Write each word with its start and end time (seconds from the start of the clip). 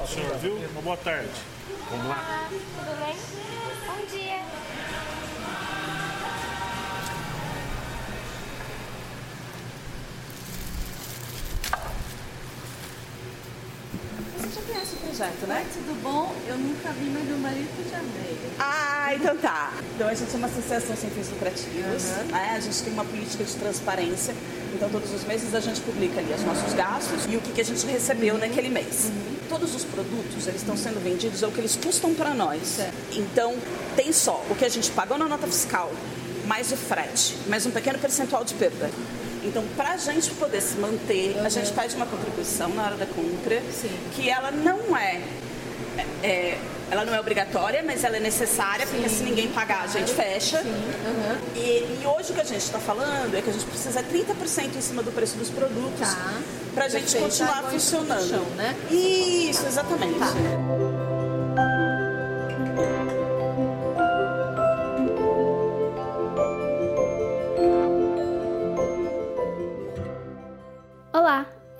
do 0.00 0.08
senhor, 0.08 0.36
viu? 0.38 0.56
Uma 0.72 0.82
boa 0.82 0.96
tarde. 0.96 1.28
Vamos 1.90 2.06
lá. 2.06 2.14
Olá, 2.14 2.48
tudo 2.50 3.04
bem? 3.04 3.16
Bom 3.86 4.16
dia. 4.16 4.40
Você 14.38 14.48
já 14.54 14.62
conhece 14.62 14.94
o 14.94 14.96
projeto, 14.98 15.46
né? 15.46 15.66
Tudo 15.72 16.02
bom? 16.02 16.34
Eu 16.48 16.56
nunca 16.56 16.88
vi, 16.92 17.10
mas 17.10 17.24
meu 17.24 17.38
marido 17.38 17.90
já 17.90 17.98
veio. 17.98 18.52
Ah, 18.58 19.14
então 19.14 19.36
tá. 19.36 19.72
Então 19.94 20.08
a 20.08 20.14
gente 20.14 20.32
é 20.32 20.36
uma 20.38 20.46
associação 20.46 20.96
sem 20.96 21.10
fins 21.10 21.28
lucrativos, 21.28 22.04
né? 22.04 22.54
A 22.56 22.60
gente 22.60 22.82
tem 22.82 22.92
uma 22.92 23.04
política 23.04 23.44
de 23.44 23.54
transparência. 23.56 24.34
Então 24.72 24.88
todos 24.88 25.12
os 25.12 25.24
meses 25.24 25.54
a 25.54 25.60
gente 25.60 25.80
publica 25.80 26.18
ali 26.18 26.32
os 26.32 26.42
nossos 26.42 26.72
gastos 26.72 27.26
e 27.28 27.36
o 27.36 27.40
que, 27.40 27.52
que 27.52 27.60
a 27.60 27.64
gente 27.64 27.84
recebeu 27.86 28.38
naquele 28.38 28.68
mês. 28.68 29.10
Todos 29.48 29.74
os 29.74 29.84
produtos, 29.84 30.46
eles 30.46 30.60
estão 30.60 30.76
sendo 30.76 31.02
vendidos 31.02 31.42
é 31.42 31.46
o 31.46 31.50
que 31.50 31.60
eles 31.60 31.76
custam 31.76 32.14
para 32.14 32.32
nós. 32.34 32.78
Então 33.12 33.54
tem 33.94 34.12
só 34.12 34.44
o 34.50 34.54
que 34.54 34.64
a 34.64 34.68
gente 34.68 34.90
pagou 34.90 35.18
na 35.18 35.28
nota 35.28 35.46
fiscal, 35.46 35.92
mais 36.46 36.72
o 36.72 36.76
frete, 36.76 37.36
mais 37.48 37.66
um 37.66 37.70
pequeno 37.70 37.98
percentual 37.98 38.44
de 38.44 38.54
perda. 38.54 38.90
Então, 39.44 39.64
para 39.76 39.90
a 39.90 39.96
gente 39.96 40.30
poder 40.34 40.62
se 40.62 40.76
manter, 40.78 41.36
a 41.44 41.48
gente 41.48 41.72
pede 41.72 41.96
uma 41.96 42.06
contribuição 42.06 42.68
na 42.68 42.84
hora 42.84 42.96
da 42.96 43.06
compra, 43.06 43.60
que 44.14 44.30
ela 44.30 44.52
não 44.52 44.96
é, 44.96 45.20
é- 46.22 46.58
ela 46.90 47.04
não 47.06 47.14
é 47.14 47.20
obrigatória, 47.20 47.82
mas 47.82 48.04
ela 48.04 48.18
é 48.18 48.20
necessária, 48.20 48.86
porque 48.86 49.08
se 49.08 49.22
ninguém 49.22 49.48
pagar, 49.48 49.84
a 49.84 49.86
gente 49.86 50.12
fecha. 50.12 50.62
E, 51.56 51.58
e 51.58 52.02
hoje 52.04 52.32
o 52.32 52.34
que 52.34 52.40
a 52.42 52.44
gente 52.44 52.60
está 52.60 52.78
falando 52.78 53.34
é 53.34 53.40
que 53.40 53.48
a 53.48 53.52
gente 53.52 53.64
precisa 53.64 54.02
30% 54.02 54.76
em 54.76 54.80
cima 54.82 55.02
do 55.02 55.10
preço 55.10 55.36
dos 55.38 55.48
produtos 55.48 56.00
Tá. 56.08 56.34
para 56.74 56.84
a 56.84 56.88
gente 56.90 57.16
continuar 57.16 57.64
em 57.64 57.70
funcionando. 57.70 58.28
chão, 58.28 58.44
né? 58.56 58.76
Isso, 58.90 59.64
exatamente. 59.66 60.16
Olá, 60.18 60.32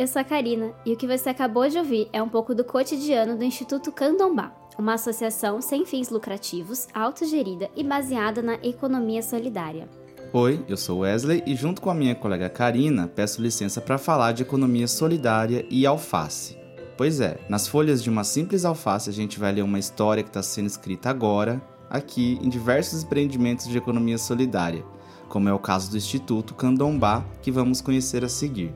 eu 0.03 0.09
sou 0.09 0.21
a 0.21 0.25
Karina 0.25 0.73
e 0.85 0.93
o 0.93 0.97
que 0.97 1.07
você 1.07 1.29
acabou 1.29 1.69
de 1.69 1.79
ouvir 1.79 2.09
é 2.13 2.21
um 2.21 2.29
pouco 2.29 2.57
do 2.57 2.65
cotidiano 2.65 3.37
do 3.37 3.45
Instituto 3.45 3.93
Candombá, 3.93 4.53
uma 4.77 4.95
associação 4.95 5.61
sem 5.63 5.87
fins 5.87 6.11
lucrativos, 6.11 6.89
autogerida 6.93 7.71
e 7.77 7.85
baseada 7.85 8.43
na 8.43 8.55
economia 8.65 9.23
solidária. 9.23 9.89
Oi, 10.33 10.65
eu 10.69 10.77
sou 10.77 11.01
Wesley 11.01 11.45
e 11.47 11.55
junto 11.55 11.81
com 11.81 11.89
a 11.89 11.95
minha 11.95 12.17
colega 12.17 12.51
Karina, 12.51 13.07
peço 13.07 13.41
licença 13.41 13.81
para 13.81 13.97
falar 13.97 14.33
de 14.33 14.43
economia 14.43 14.89
solidária 14.89 15.65
e 15.71 15.87
alface. 15.87 16.59
Pois 16.97 17.21
é, 17.21 17.39
nas 17.49 17.69
folhas 17.69 18.03
de 18.03 18.11
uma 18.11 18.25
simples 18.25 18.65
alface 18.65 19.09
a 19.09 19.13
gente 19.13 19.39
vai 19.39 19.53
ler 19.53 19.63
uma 19.63 19.79
história 19.79 20.25
que 20.25 20.31
está 20.31 20.43
sendo 20.43 20.67
escrita 20.67 21.11
agora, 21.11 21.63
aqui, 21.89 22.41
em 22.43 22.49
diversos 22.49 23.05
empreendimentos 23.05 23.69
de 23.69 23.79
economia 23.79 24.19
solidária, 24.19 24.85
como 25.29 25.49
é 25.49 25.53
o 25.53 25.61
caso 25.61 25.93
do 25.93 25.97
Instituto 25.97 26.55
Candombá, 26.55 27.25
que 27.41 27.53
vamos 27.53 27.81
conhecer 27.81 28.25
a 28.25 28.29
seguir. 28.29 28.75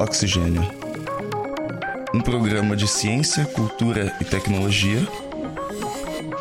Oxigênio. 0.00 0.62
Um 2.14 2.22
programa 2.22 2.74
de 2.74 2.88
ciência, 2.88 3.44
cultura 3.44 4.16
e 4.18 4.24
tecnologia 4.24 5.06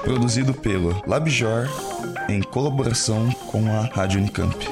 produzido 0.01 0.53
pelo 0.53 1.03
LabJor 1.05 1.67
em 2.29 2.41
colaboração 2.41 3.29
com 3.51 3.67
a 3.67 3.81
Rádio 3.81 4.21
Unicamp. 4.21 4.65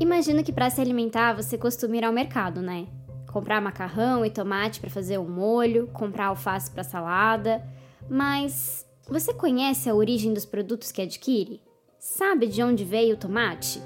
Imagino 0.00 0.44
que 0.44 0.52
para 0.52 0.70
se 0.70 0.80
alimentar 0.80 1.32
você 1.32 1.58
costuma 1.58 1.96
ir 1.96 2.04
ao 2.04 2.12
mercado, 2.12 2.62
né? 2.62 2.86
Comprar 3.28 3.60
macarrão 3.60 4.24
e 4.24 4.30
tomate 4.30 4.80
para 4.80 4.90
fazer 4.90 5.18
um 5.18 5.28
molho, 5.28 5.86
comprar 5.88 6.26
alface 6.26 6.70
para 6.70 6.82
salada. 6.82 7.62
Mas 8.10 8.86
você 9.08 9.32
conhece 9.32 9.88
a 9.88 9.94
origem 9.94 10.34
dos 10.34 10.44
produtos 10.44 10.90
que 10.90 11.02
adquire? 11.02 11.62
Sabe 11.98 12.46
de 12.46 12.62
onde 12.62 12.84
veio 12.84 13.14
o 13.14 13.18
tomate? 13.18 13.80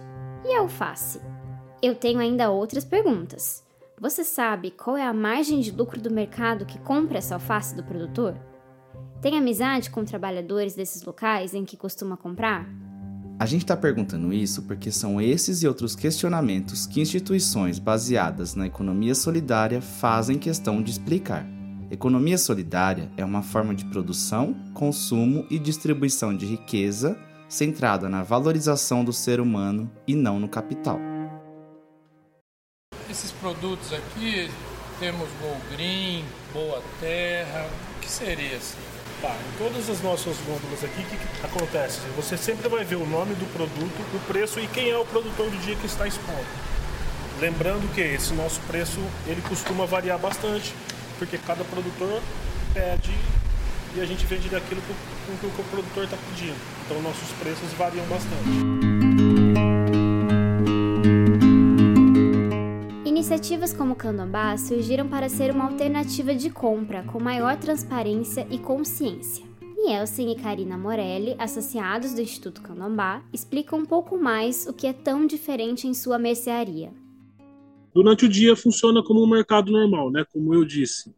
E 0.44 0.54
a 0.54 0.60
alface? 0.60 1.20
Eu 1.82 1.94
tenho 1.94 2.20
ainda 2.20 2.50
outras 2.50 2.84
perguntas. 2.84 3.64
Você 4.00 4.24
sabe 4.24 4.70
qual 4.70 4.96
é 4.96 5.04
a 5.04 5.12
margem 5.12 5.60
de 5.60 5.70
lucro 5.70 6.00
do 6.00 6.10
mercado 6.10 6.66
que 6.66 6.78
compra 6.78 7.18
essa 7.18 7.34
alface 7.34 7.74
do 7.76 7.84
produtor? 7.84 8.36
Tem 9.20 9.38
amizade 9.38 9.90
com 9.90 10.04
trabalhadores 10.04 10.74
desses 10.74 11.04
locais 11.04 11.54
em 11.54 11.64
que 11.64 11.76
costuma 11.76 12.16
comprar? 12.16 12.68
A 13.42 13.44
gente 13.44 13.62
está 13.62 13.76
perguntando 13.76 14.32
isso 14.32 14.62
porque 14.62 14.92
são 14.92 15.20
esses 15.20 15.64
e 15.64 15.66
outros 15.66 15.96
questionamentos 15.96 16.86
que 16.86 17.00
instituições 17.00 17.76
baseadas 17.76 18.54
na 18.54 18.68
economia 18.68 19.16
solidária 19.16 19.82
fazem 19.82 20.38
questão 20.38 20.80
de 20.80 20.92
explicar. 20.92 21.44
Economia 21.90 22.38
solidária 22.38 23.10
é 23.16 23.24
uma 23.24 23.42
forma 23.42 23.74
de 23.74 23.84
produção, 23.86 24.54
consumo 24.72 25.44
e 25.50 25.58
distribuição 25.58 26.36
de 26.36 26.46
riqueza 26.46 27.18
centrada 27.48 28.08
na 28.08 28.22
valorização 28.22 29.04
do 29.04 29.12
ser 29.12 29.40
humano 29.40 29.90
e 30.06 30.14
não 30.14 30.38
no 30.38 30.48
capital. 30.48 31.00
Esses 33.10 33.32
produtos 33.32 33.92
aqui, 33.92 34.48
temos 35.00 35.28
Go 35.40 35.56
Green, 35.74 36.24
Boa 36.52 36.80
Terra, 37.00 37.68
o 37.96 38.00
que 38.00 38.08
seria 38.08 38.56
assim? 38.56 39.01
Tá, 39.22 39.36
em 39.36 39.56
todas 39.56 39.88
as 39.88 40.02
nossas 40.02 40.36
gôndolas 40.38 40.82
aqui, 40.82 41.00
o 41.00 41.04
que, 41.04 41.16
que 41.16 41.46
acontece? 41.46 42.00
Você 42.16 42.36
sempre 42.36 42.68
vai 42.68 42.84
ver 42.84 42.96
o 42.96 43.06
nome 43.06 43.36
do 43.36 43.46
produto, 43.52 44.16
o 44.16 44.18
preço 44.26 44.58
e 44.58 44.66
quem 44.66 44.90
é 44.90 44.98
o 44.98 45.04
produtor 45.04 45.48
do 45.48 45.56
dia 45.58 45.76
que 45.76 45.86
está 45.86 46.08
expondo. 46.08 46.44
Lembrando 47.40 47.88
que 47.94 48.00
esse 48.00 48.34
nosso 48.34 48.60
preço 48.62 48.98
ele 49.28 49.40
costuma 49.42 49.86
variar 49.86 50.18
bastante, 50.18 50.74
porque 51.20 51.38
cada 51.38 51.62
produtor 51.62 52.20
pede 52.74 53.14
e 53.94 54.00
a 54.00 54.04
gente 54.06 54.26
vende 54.26 54.48
daquilo 54.48 54.82
com, 54.82 54.92
o 55.46 55.50
que 55.52 55.60
o 55.60 55.64
produtor 55.70 56.02
está 56.02 56.16
pedindo. 56.28 56.56
Então 56.84 57.00
nossos 57.00 57.28
preços 57.38 57.72
variam 57.78 58.04
bastante. 58.06 59.01
Iniciativas 63.32 63.72
como 63.72 63.94
o 63.94 63.96
Candombá 63.96 64.54
surgiram 64.58 65.08
para 65.08 65.26
ser 65.26 65.50
uma 65.52 65.64
alternativa 65.64 66.34
de 66.34 66.50
compra 66.50 67.02
com 67.04 67.18
maior 67.18 67.56
transparência 67.56 68.46
e 68.50 68.58
consciência. 68.58 69.42
Nielsen 69.74 70.32
e 70.32 70.36
Karina 70.36 70.76
Morelli, 70.76 71.34
associados 71.38 72.12
do 72.12 72.20
Instituto 72.20 72.60
Candombá, 72.60 73.24
explicam 73.32 73.78
um 73.78 73.86
pouco 73.86 74.18
mais 74.18 74.66
o 74.66 74.74
que 74.74 74.86
é 74.86 74.92
tão 74.92 75.26
diferente 75.26 75.86
em 75.86 75.94
sua 75.94 76.18
mercearia. 76.18 76.92
Durante 77.94 78.26
o 78.26 78.28
dia 78.28 78.54
funciona 78.54 79.02
como 79.02 79.24
um 79.24 79.30
mercado 79.30 79.72
normal, 79.72 80.10
né? 80.10 80.26
Como 80.30 80.52
eu 80.52 80.62
disse. 80.62 81.10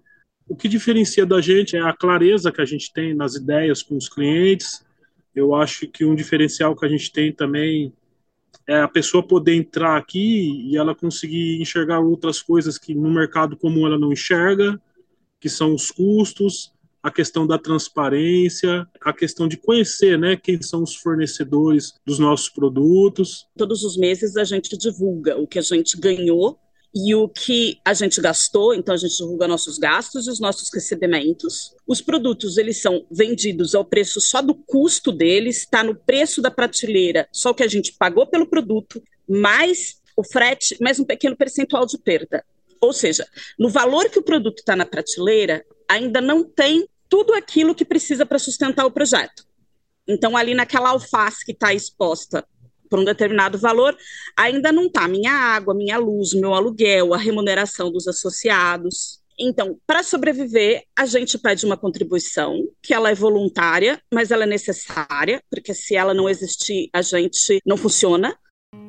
O 0.47 0.55
que 0.55 0.69
diferencia 0.69 1.27
da 1.27 1.41
gente 1.41 1.77
é 1.77 1.81
a 1.81 1.93
clareza 1.93 2.53
que 2.53 2.63
a 2.63 2.65
gente 2.65 2.93
tem 2.93 3.13
nas 3.13 3.35
ideias 3.35 3.83
com 3.83 3.97
os 3.97 4.09
clientes. 4.09 4.87
Eu 5.35 5.53
acho 5.53 5.89
que 5.89 6.05
um 6.05 6.15
diferencial 6.15 6.77
que 6.77 6.87
a 6.87 6.89
gente 6.89 7.11
tem 7.11 7.33
também 7.33 7.93
é 8.67 8.81
a 8.81 8.89
pessoa 8.89 9.27
poder 9.27 9.55
entrar 9.55 9.97
aqui 9.97 10.69
e 10.69 10.77
ela 10.77 10.95
conseguir 10.95 11.61
enxergar 11.61 12.01
outras 12.01 12.41
coisas 12.41 12.79
que 12.79 12.95
no 12.95 13.13
mercado 13.13 13.57
comum 13.57 13.87
ela 13.87 13.99
não 13.99 14.13
enxerga, 14.13 14.81
que 15.41 15.49
são 15.49 15.75
os 15.75 15.91
custos, 15.91 16.73
a 17.03 17.11
questão 17.11 17.47
da 17.47 17.59
transparência, 17.59 18.89
a 19.03 19.13
questão 19.13 19.47
de 19.47 19.59
conhecer, 19.59 20.19
né, 20.19 20.37
quem 20.37 20.63
são 20.63 20.83
os 20.83 20.97
fornecedores 20.97 21.93
dos 22.07 22.19
nossos 22.19 22.49
produtos. 22.49 23.47
Todos 23.59 23.85
os 23.85 23.99
meses 23.99 24.39
a 24.39 24.45
gente 24.45 24.77
divulga 24.79 25.39
o 25.39 25.47
que 25.47 25.59
a 25.59 25.63
gente 25.63 26.01
ganhou 26.01 26.59
e 26.95 27.13
o 27.15 27.29
que 27.29 27.81
a 27.85 27.93
gente 27.93 28.21
gastou, 28.21 28.73
então 28.73 28.95
a 28.95 28.99
gente 28.99 29.17
divulga 29.17 29.49
nossos 29.49 29.79
gastos 29.79 30.29
e 30.29 30.31
os 30.31 30.39
nossos 30.39 30.73
recebimentos. 30.73 31.75
Os 31.87 32.01
produtos, 32.01 32.57
eles 32.57 32.81
são 32.81 33.05
vendidos 33.11 33.75
ao 33.75 33.85
preço 33.85 34.21
só 34.21 34.41
do 34.41 34.55
custo 34.55 35.11
deles, 35.11 35.59
está 35.59 35.83
no 35.83 35.97
preço 35.97 36.41
da 36.41 36.53
prateleira, 36.53 37.29
só 37.33 37.51
o 37.51 37.55
que 37.55 37.65
a 37.65 37.69
gente 37.69 37.93
pagou 37.95 38.27
pelo 38.29 38.47
produto, 38.47 39.03
mais 39.29 40.01
o 40.17 40.23
frete, 40.23 40.77
mais 40.81 41.01
um 41.01 41.05
pequeno 41.05 41.37
percentual 41.37 41.85
de 41.85 41.99
perda. 41.99 42.45
Ou 42.81 42.93
seja, 42.93 43.27
no 43.59 43.69
valor 43.69 44.09
que 44.09 44.19
o 44.21 44.23
produto 44.23 44.59
está 44.59 44.77
na 44.77 44.87
prateleira, 44.87 45.65
ainda 45.89 46.21
não 46.21 46.45
tem 46.45 46.89
tudo 47.09 47.35
aquilo 47.35 47.75
que 47.75 47.85
precisa 47.85 48.25
para 48.25 48.39
sustentar 48.39 48.87
o 48.87 48.91
projeto. 48.91 49.45
Então, 50.07 50.37
ali 50.37 50.55
naquela 50.55 50.91
alface 50.91 51.45
que 51.45 51.53
está 51.53 51.75
exposta 51.75 52.47
por 52.89 52.99
um 52.99 53.05
determinado 53.05 53.59
valor, 53.59 53.97
ainda 54.37 54.73
não 54.73 54.87
está 54.87 55.09
minha 55.09 55.33
água, 55.33 55.75
minha 55.75 55.99
luz, 55.99 56.33
meu 56.33 56.55
aluguel, 56.55 57.15
a 57.15 57.19
remuneração 57.19 57.91
dos 57.91 58.07
associados. 58.07 59.21
Então, 59.39 59.79
para 59.87 60.03
sobreviver, 60.03 60.85
a 60.97 61.07
gente 61.07 61.37
pede 61.39 61.67
uma 61.67 61.77
contribuição, 61.77 62.69
que 62.81 62.95
ela 62.95 63.11
é 63.11 63.15
voluntária, 63.15 64.01
mas 64.13 64.31
ela 64.31 64.45
é 64.45 64.47
necessária, 64.47 65.43
porque 65.51 65.75
se 65.75 65.97
ela 65.97 66.15
não 66.15 66.29
existir, 66.29 66.89
a 66.93 67.03
gente 67.03 67.61
não 67.67 67.77
funciona. 67.77 68.37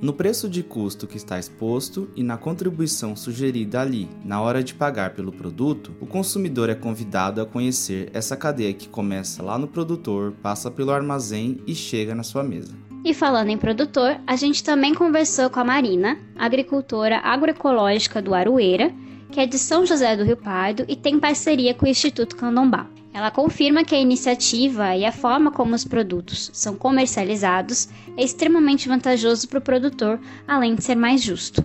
No 0.02 0.14
preço 0.14 0.50
de 0.50 0.62
custo 0.62 1.08
que 1.08 1.18
está 1.18 1.40
exposto 1.40 2.10
e 2.16 2.24
na 2.24 2.38
contribuição 2.38 3.16
sugerida 3.16 3.82
ali, 3.82 4.10
na 4.24 4.42
hora 4.42 4.64
de 4.64 4.74
pagar 4.74 5.14
pelo 5.14 5.32
produto, 5.32 5.96
o 6.00 6.06
consumidor 6.06 6.70
é 6.70 6.76
convidado 6.76 7.42
a 7.42 7.46
conhecer 7.46 8.10
essa 8.14 8.36
cadeia 8.36 8.74
que 8.74 8.90
começa 8.90 9.42
lá 9.42 9.58
no 9.58 9.68
produtor, 9.68 10.34
passa 10.44 10.70
pelo 10.70 10.92
armazém 10.92 11.62
e 11.66 11.74
chega 11.74 12.14
na 12.14 12.24
sua 12.24 12.44
mesa. 12.44 12.85
E 13.06 13.14
falando 13.14 13.50
em 13.50 13.58
produtor, 13.58 14.20
a 14.26 14.36
gente 14.36 14.64
também 14.64 14.92
conversou 14.92 15.48
com 15.48 15.60
a 15.60 15.64
Marina, 15.64 16.18
agricultora 16.36 17.20
agroecológica 17.20 18.20
do 18.20 18.34
Aroeira, 18.34 18.92
que 19.32 19.40
é 19.40 19.46
de 19.46 19.60
São 19.60 19.86
José 19.86 20.18
do 20.18 20.24
Rio 20.24 20.36
Pardo 20.36 20.84
e 20.88 20.96
tem 20.96 21.20
parceria 21.20 21.76
com 21.76 21.86
o 21.86 21.88
Instituto 21.88 22.36
Candombá. 22.36 22.88
Ela 23.14 23.30
confirma 23.30 23.86
que 23.86 23.94
a 23.94 24.00
iniciativa 24.00 24.96
e 24.96 25.06
a 25.06 25.12
forma 25.12 25.52
como 25.52 25.76
os 25.76 25.86
produtos 25.86 26.50
são 26.52 26.76
comercializados 26.76 27.90
é 28.18 28.24
extremamente 28.24 28.88
vantajoso 28.88 29.48
para 29.50 29.60
o 29.60 29.62
produtor, 29.62 30.20
além 30.48 30.74
de 30.74 30.84
ser 30.84 30.96
mais 30.96 31.22
justo. 31.22 31.64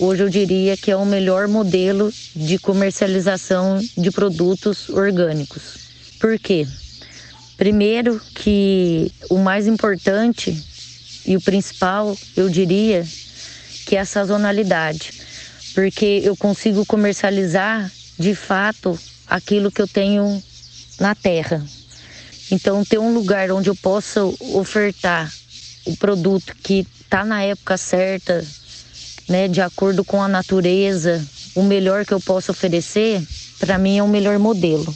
Hoje 0.00 0.24
eu 0.24 0.28
diria 0.28 0.76
que 0.76 0.90
é 0.90 0.96
o 0.96 1.06
melhor 1.06 1.46
modelo 1.46 2.10
de 2.34 2.58
comercialização 2.58 3.78
de 3.96 4.10
produtos 4.10 4.88
orgânicos. 4.88 6.18
Por 6.20 6.36
quê? 6.40 6.66
Primeiro 7.56 8.20
que 8.34 9.12
o 9.30 9.38
mais 9.38 9.68
importante 9.68 10.71
e 11.26 11.36
o 11.36 11.40
principal, 11.40 12.16
eu 12.36 12.48
diria, 12.48 13.06
que 13.86 13.96
é 13.96 14.00
a 14.00 14.04
sazonalidade 14.04 15.22
porque 15.74 16.22
eu 16.24 16.36
consigo 16.36 16.84
comercializar 16.86 17.90
de 18.18 18.34
fato 18.34 18.98
aquilo 19.26 19.70
que 19.70 19.80
eu 19.80 19.88
tenho 19.88 20.42
na 21.00 21.14
terra. 21.14 21.64
Então, 22.50 22.84
ter 22.84 22.98
um 22.98 23.14
lugar 23.14 23.50
onde 23.50 23.70
eu 23.70 23.76
possa 23.76 24.22
ofertar 24.54 25.32
o 25.86 25.96
produto 25.96 26.54
que 26.62 26.86
está 27.00 27.24
na 27.24 27.42
época 27.42 27.76
certa, 27.76 28.44
né, 29.28 29.48
de 29.48 29.60
acordo 29.60 30.04
com 30.04 30.22
a 30.22 30.28
natureza, 30.28 31.24
o 31.54 31.62
melhor 31.62 32.04
que 32.04 32.12
eu 32.12 32.20
posso 32.20 32.52
oferecer, 32.52 33.22
para 33.58 33.78
mim 33.78 33.98
é 33.98 34.02
o 34.02 34.08
melhor 34.08 34.38
modelo. 34.38 34.94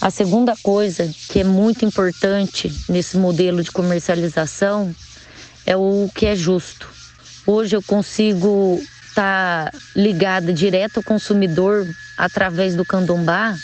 A 0.00 0.10
segunda 0.10 0.54
coisa 0.62 1.12
que 1.28 1.40
é 1.40 1.44
muito 1.44 1.84
importante 1.84 2.72
nesse 2.88 3.16
modelo 3.18 3.62
de 3.62 3.70
comercialização 3.70 4.94
é 5.66 5.76
o 5.76 6.10
que 6.14 6.26
é 6.26 6.34
justo. 6.34 6.88
Hoje 7.46 7.76
eu 7.76 7.82
consigo 7.82 8.80
está 9.10 9.72
ligada 9.94 10.52
direto 10.52 10.98
ao 10.98 11.02
consumidor 11.02 11.86
através 12.16 12.74
do 12.74 12.84
candombá, 12.84 13.56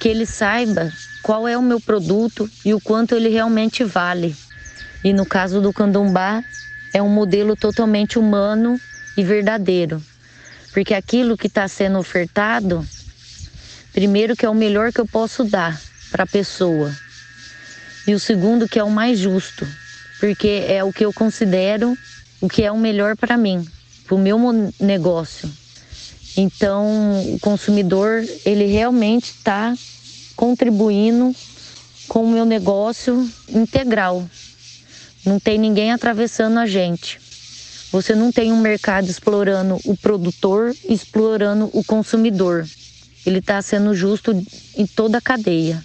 que 0.00 0.08
ele 0.08 0.26
saiba 0.26 0.90
qual 1.22 1.46
é 1.46 1.56
o 1.56 1.62
meu 1.62 1.80
produto 1.80 2.50
e 2.64 2.72
o 2.72 2.80
quanto 2.80 3.14
ele 3.14 3.28
realmente 3.28 3.84
vale. 3.84 4.34
E 5.04 5.12
no 5.12 5.26
caso 5.26 5.60
do 5.60 5.72
candombá, 5.72 6.42
é 6.92 7.02
um 7.02 7.08
modelo 7.08 7.54
totalmente 7.54 8.18
humano 8.18 8.80
e 9.16 9.22
verdadeiro, 9.22 10.02
porque 10.72 10.94
aquilo 10.94 11.36
que 11.36 11.46
está 11.46 11.68
sendo 11.68 11.98
ofertado, 11.98 12.86
primeiro 13.92 14.34
que 14.34 14.46
é 14.46 14.50
o 14.50 14.54
melhor 14.54 14.92
que 14.92 15.00
eu 15.00 15.06
posso 15.06 15.44
dar 15.44 15.78
para 16.10 16.24
a 16.24 16.26
pessoa, 16.26 16.94
e 18.06 18.14
o 18.14 18.20
segundo 18.20 18.68
que 18.68 18.78
é 18.78 18.84
o 18.84 18.90
mais 18.90 19.18
justo, 19.18 19.66
porque 20.18 20.64
é 20.66 20.82
o 20.82 20.92
que 20.92 21.04
eu 21.04 21.12
considero 21.12 21.96
o 22.40 22.48
que 22.48 22.62
é 22.62 22.70
o 22.70 22.78
melhor 22.78 23.16
para 23.16 23.36
mim 23.36 23.66
para 24.06 24.14
o 24.14 24.18
meu 24.18 24.38
negócio. 24.80 25.50
Então, 26.36 27.34
o 27.34 27.40
consumidor 27.40 28.24
ele 28.44 28.66
realmente 28.66 29.32
está 29.32 29.74
contribuindo 30.36 31.34
com 32.08 32.24
o 32.24 32.30
meu 32.30 32.44
negócio 32.44 33.28
integral. 33.48 34.28
Não 35.24 35.40
tem 35.40 35.58
ninguém 35.58 35.92
atravessando 35.92 36.58
a 36.58 36.66
gente. 36.66 37.18
Você 37.90 38.14
não 38.14 38.30
tem 38.30 38.52
um 38.52 38.60
mercado 38.60 39.08
explorando 39.08 39.78
o 39.84 39.96
produtor, 39.96 40.74
explorando 40.88 41.70
o 41.72 41.82
consumidor. 41.84 42.66
Ele 43.24 43.38
está 43.38 43.60
sendo 43.60 43.94
justo 43.94 44.32
em 44.76 44.86
toda 44.86 45.18
a 45.18 45.20
cadeia. 45.20 45.82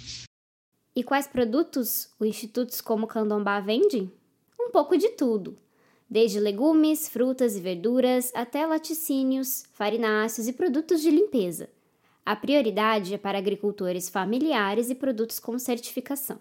E 0.94 1.02
quais 1.02 1.26
produtos 1.26 2.10
o 2.20 2.24
Institutos 2.24 2.80
como 2.80 3.06
Candombá 3.06 3.58
vende? 3.60 4.10
Um 4.66 4.70
pouco 4.70 4.96
de 4.96 5.10
tudo 5.10 5.56
desde 6.12 6.38
legumes, 6.38 7.08
frutas 7.08 7.56
e 7.56 7.60
verduras 7.60 8.30
até 8.34 8.66
laticínios, 8.66 9.64
farináceos 9.72 10.46
e 10.46 10.52
produtos 10.52 11.00
de 11.00 11.10
limpeza. 11.10 11.70
A 12.22 12.36
prioridade 12.36 13.14
é 13.14 13.18
para 13.18 13.38
agricultores 13.38 14.10
familiares 14.10 14.90
e 14.90 14.94
produtos 14.94 15.40
com 15.40 15.58
certificação. 15.58 16.38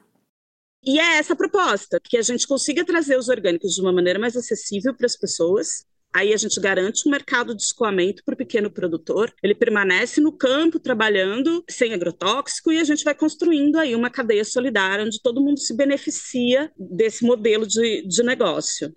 E 0.83 0.99
é 0.99 1.19
essa 1.19 1.31
a 1.31 1.37
proposta, 1.37 2.01
que 2.03 2.17
a 2.17 2.21
gente 2.21 2.45
consiga 2.45 2.83
trazer 2.83 3.17
os 3.17 3.29
orgânicos 3.29 3.73
de 3.73 3.81
uma 3.81 3.93
maneira 3.93 4.19
mais 4.19 4.35
acessível 4.35 4.93
para 4.93 5.05
as 5.05 5.15
pessoas. 5.15 5.85
Aí 6.13 6.33
a 6.33 6.37
gente 6.37 6.59
garante 6.59 7.07
um 7.07 7.11
mercado 7.11 7.55
de 7.55 7.63
escoamento 7.63 8.21
para 8.25 8.33
o 8.33 8.37
pequeno 8.37 8.69
produtor. 8.69 9.33
Ele 9.41 9.55
permanece 9.55 10.19
no 10.19 10.31
campo 10.33 10.77
trabalhando 10.77 11.63
sem 11.69 11.93
agrotóxico 11.93 12.71
e 12.71 12.79
a 12.79 12.83
gente 12.83 13.05
vai 13.05 13.15
construindo 13.15 13.77
aí 13.77 13.95
uma 13.95 14.09
cadeia 14.09 14.43
solidária 14.43 15.05
onde 15.05 15.21
todo 15.21 15.41
mundo 15.41 15.59
se 15.59 15.75
beneficia 15.75 16.69
desse 16.77 17.23
modelo 17.23 17.65
de, 17.65 18.05
de 18.05 18.23
negócio. 18.23 18.93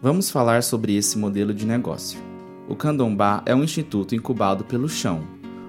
Vamos 0.00 0.30
falar 0.30 0.62
sobre 0.62 0.94
esse 0.94 1.18
modelo 1.18 1.52
de 1.52 1.66
negócio. 1.66 2.20
O 2.68 2.76
Candombá 2.76 3.42
é 3.46 3.54
um 3.54 3.64
instituto 3.64 4.14
incubado 4.14 4.64
pelo 4.64 4.88
Chão, 4.88 5.26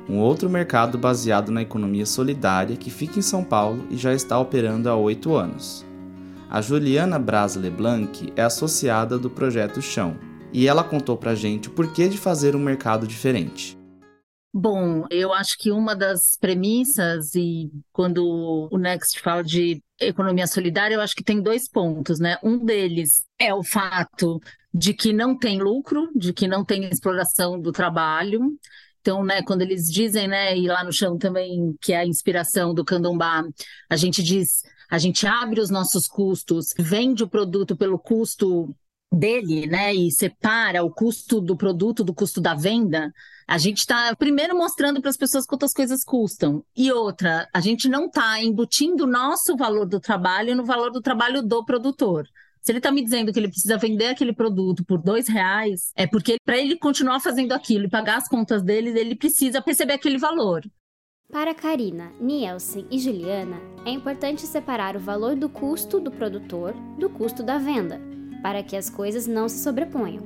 um 0.07 0.19
outro 0.19 0.47
mercado 0.49 0.99
baseado 0.99 1.51
na 1.51 1.63
economia 1.63 2.05
solidária 2.05 2.77
que 2.77 2.91
fica 2.91 3.17
em 3.17 3.23
São 3.23 3.43
Paulo 3.43 3.87
e 3.89 3.97
já 3.97 4.13
está 4.13 4.39
operando 4.39 4.87
há 4.87 4.95
oito 4.95 5.35
anos. 5.35 5.83
A 6.47 6.61
Juliana 6.61 7.17
Braz 7.17 7.55
Leblanc 7.55 8.31
é 8.35 8.43
associada 8.43 9.17
do 9.17 9.31
projeto 9.31 9.81
Chão 9.81 10.15
e 10.53 10.67
ela 10.67 10.83
contou 10.83 11.17
pra 11.17 11.35
gente 11.35 11.67
o 11.67 11.71
porquê 11.71 12.07
de 12.07 12.17
fazer 12.17 12.55
um 12.55 12.59
mercado 12.59 13.07
diferente. 13.07 13.77
Bom, 14.57 15.05
eu 15.09 15.33
acho 15.33 15.57
que 15.57 15.69
uma 15.69 15.93
das 15.93 16.37
premissas, 16.37 17.35
e 17.35 17.69
quando 17.91 18.69
o 18.71 18.77
Next 18.77 19.19
fala 19.19 19.43
de 19.43 19.83
economia 19.99 20.47
solidária, 20.47 20.95
eu 20.95 21.01
acho 21.01 21.13
que 21.13 21.23
tem 21.23 21.41
dois 21.41 21.67
pontos, 21.67 22.19
né? 22.19 22.37
Um 22.41 22.63
deles 22.63 23.25
é 23.37 23.53
o 23.53 23.61
fato 23.61 24.39
de 24.73 24.93
que 24.93 25.11
não 25.11 25.37
tem 25.37 25.61
lucro, 25.61 26.09
de 26.15 26.31
que 26.31 26.47
não 26.47 26.63
tem 26.63 26.85
exploração 26.85 27.59
do 27.59 27.73
trabalho. 27.73 28.57
Então, 29.01 29.23
né, 29.23 29.41
quando 29.43 29.61
eles 29.61 29.91
dizem, 29.91 30.27
né, 30.27 30.57
e 30.57 30.67
lá 30.67 30.83
no 30.83 30.91
chão 30.91 31.17
também, 31.17 31.75
que 31.81 31.93
é 31.93 31.97
a 31.97 32.07
inspiração 32.07 32.73
do 32.73 32.83
candombá, 32.83 33.43
a 33.89 33.95
gente 33.95 34.23
diz, 34.23 34.63
a 34.89 34.97
gente 34.97 35.27
abre 35.27 35.59
os 35.59 35.69
nossos 35.69 36.07
custos, 36.07 36.73
vende 36.79 37.23
o 37.23 37.29
produto 37.29 37.75
pelo 37.75 37.99
custo 37.99 38.73
dele, 39.15 39.67
né, 39.67 39.93
e 39.93 40.11
separa 40.11 40.83
o 40.83 40.91
custo 40.91 41.39
do 41.39 41.55
produto 41.55 42.03
do 42.03 42.13
custo 42.13 42.41
da 42.41 42.53
venda, 42.53 43.11
a 43.47 43.57
gente 43.57 43.79
está 43.79 44.15
primeiro 44.15 44.57
mostrando 44.57 44.99
para 45.01 45.09
as 45.09 45.17
pessoas 45.17 45.45
quantas 45.45 45.73
coisas 45.73 46.03
custam. 46.03 46.63
E 46.75 46.91
outra, 46.91 47.47
a 47.53 47.59
gente 47.59 47.87
não 47.87 48.05
está 48.05 48.41
embutindo 48.43 49.03
o 49.03 49.07
nosso 49.07 49.55
valor 49.55 49.85
do 49.85 49.99
trabalho 49.99 50.55
no 50.55 50.65
valor 50.65 50.91
do 50.91 51.01
trabalho 51.01 51.41
do 51.41 51.63
produtor. 51.63 52.27
Se 52.61 52.71
ele 52.71 52.79
está 52.79 52.91
me 52.91 53.03
dizendo 53.03 53.31
que 53.31 53.39
ele 53.39 53.47
precisa 53.47 53.77
vender 53.77 54.07
aquele 54.07 54.33
produto 54.33 54.83
por 54.83 54.97
dois 54.97 55.27
reais, 55.27 55.91
é 55.95 56.07
porque 56.07 56.37
para 56.43 56.57
ele 56.57 56.75
continuar 56.77 57.19
fazendo 57.19 57.51
aquilo 57.51 57.85
e 57.85 57.89
pagar 57.89 58.17
as 58.17 58.27
contas 58.27 58.63
dele, 58.63 58.89
ele 58.99 59.15
precisa 59.15 59.63
receber 59.63 59.93
aquele 59.93 60.17
valor. 60.17 60.63
Para 61.31 61.53
Karina, 61.53 62.11
Nielsen 62.19 62.87
e 62.89 62.97
Juliana, 62.97 63.59
é 63.85 63.91
importante 63.91 64.47
separar 64.47 64.95
o 64.95 64.99
valor 64.99 65.35
do 65.35 65.47
custo 65.47 65.99
do 65.99 66.09
produtor 66.09 66.73
do 66.97 67.09
custo 67.09 67.43
da 67.43 67.59
venda, 67.59 68.01
para 68.45 68.61
que 68.61 68.75
as 68.75 68.91
coisas 68.91 69.25
não 69.25 69.49
se 69.49 69.63
sobreponham. 69.63 70.21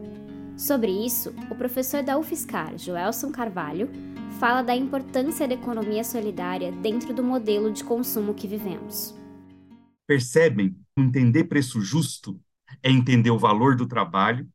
Sobre 0.58 0.92
isso, 0.92 1.34
o 1.50 1.56
professor 1.56 2.04
da 2.04 2.18
UFSCar, 2.18 2.78
Joelson 2.78 3.32
Carvalho, 3.32 3.90
fala 4.42 4.62
da 4.62 4.76
importância 4.76 5.48
da 5.48 5.54
economia 5.54 6.04
solidária 6.04 6.70
dentro 6.70 7.14
do 7.14 7.24
modelo 7.24 7.72
de 7.72 7.82
consumo 7.82 8.34
que 8.34 8.46
vivemos. 8.46 9.16
Percebem? 10.06 10.76
Entender 10.98 11.46
preço 11.46 11.80
justo 11.80 12.38
é 12.84 12.92
entender 12.92 13.32
o 13.32 13.40
valor 13.40 13.78
do 13.78 13.88
trabalho, 13.88 14.46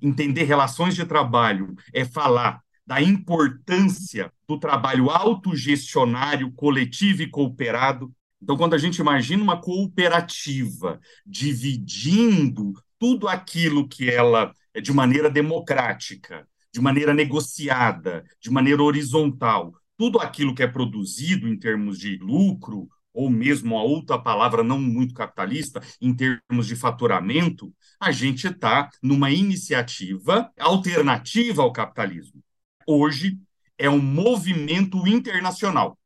entender 0.00 0.44
relações 0.44 0.94
de 0.94 1.04
trabalho 1.04 1.74
é 1.92 2.04
falar 2.04 2.62
da 2.86 3.02
importância 3.02 4.32
do 4.46 4.60
trabalho 4.60 5.10
autogestionário, 5.10 6.52
coletivo 6.52 7.22
e 7.22 7.28
cooperado. 7.28 8.14
Então, 8.40 8.56
quando 8.56 8.74
a 8.74 8.78
gente 8.78 8.98
imagina 8.98 9.42
uma 9.42 9.60
cooperativa 9.60 11.00
dividindo 11.26 12.74
tudo 12.98 13.28
aquilo 13.28 13.88
que 13.88 14.10
ela, 14.10 14.52
é 14.74 14.80
de 14.80 14.92
maneira 14.92 15.30
democrática, 15.30 16.46
de 16.72 16.80
maneira 16.80 17.14
negociada, 17.14 18.24
de 18.40 18.50
maneira 18.50 18.82
horizontal, 18.82 19.72
tudo 19.96 20.18
aquilo 20.18 20.54
que 20.54 20.62
é 20.62 20.66
produzido 20.66 21.48
em 21.48 21.58
termos 21.58 21.98
de 21.98 22.16
lucro, 22.18 22.88
ou 23.12 23.28
mesmo 23.28 23.76
a 23.76 23.82
outra 23.82 24.18
palavra 24.18 24.62
não 24.62 24.78
muito 24.78 25.14
capitalista, 25.14 25.82
em 26.00 26.14
termos 26.14 26.66
de 26.66 26.76
faturamento, 26.76 27.74
a 27.98 28.12
gente 28.12 28.46
está 28.46 28.88
numa 29.02 29.30
iniciativa 29.30 30.52
alternativa 30.58 31.62
ao 31.62 31.72
capitalismo. 31.72 32.40
Hoje 32.86 33.36
é 33.76 33.90
um 33.90 34.00
movimento 34.00 35.06
internacional, 35.06 35.98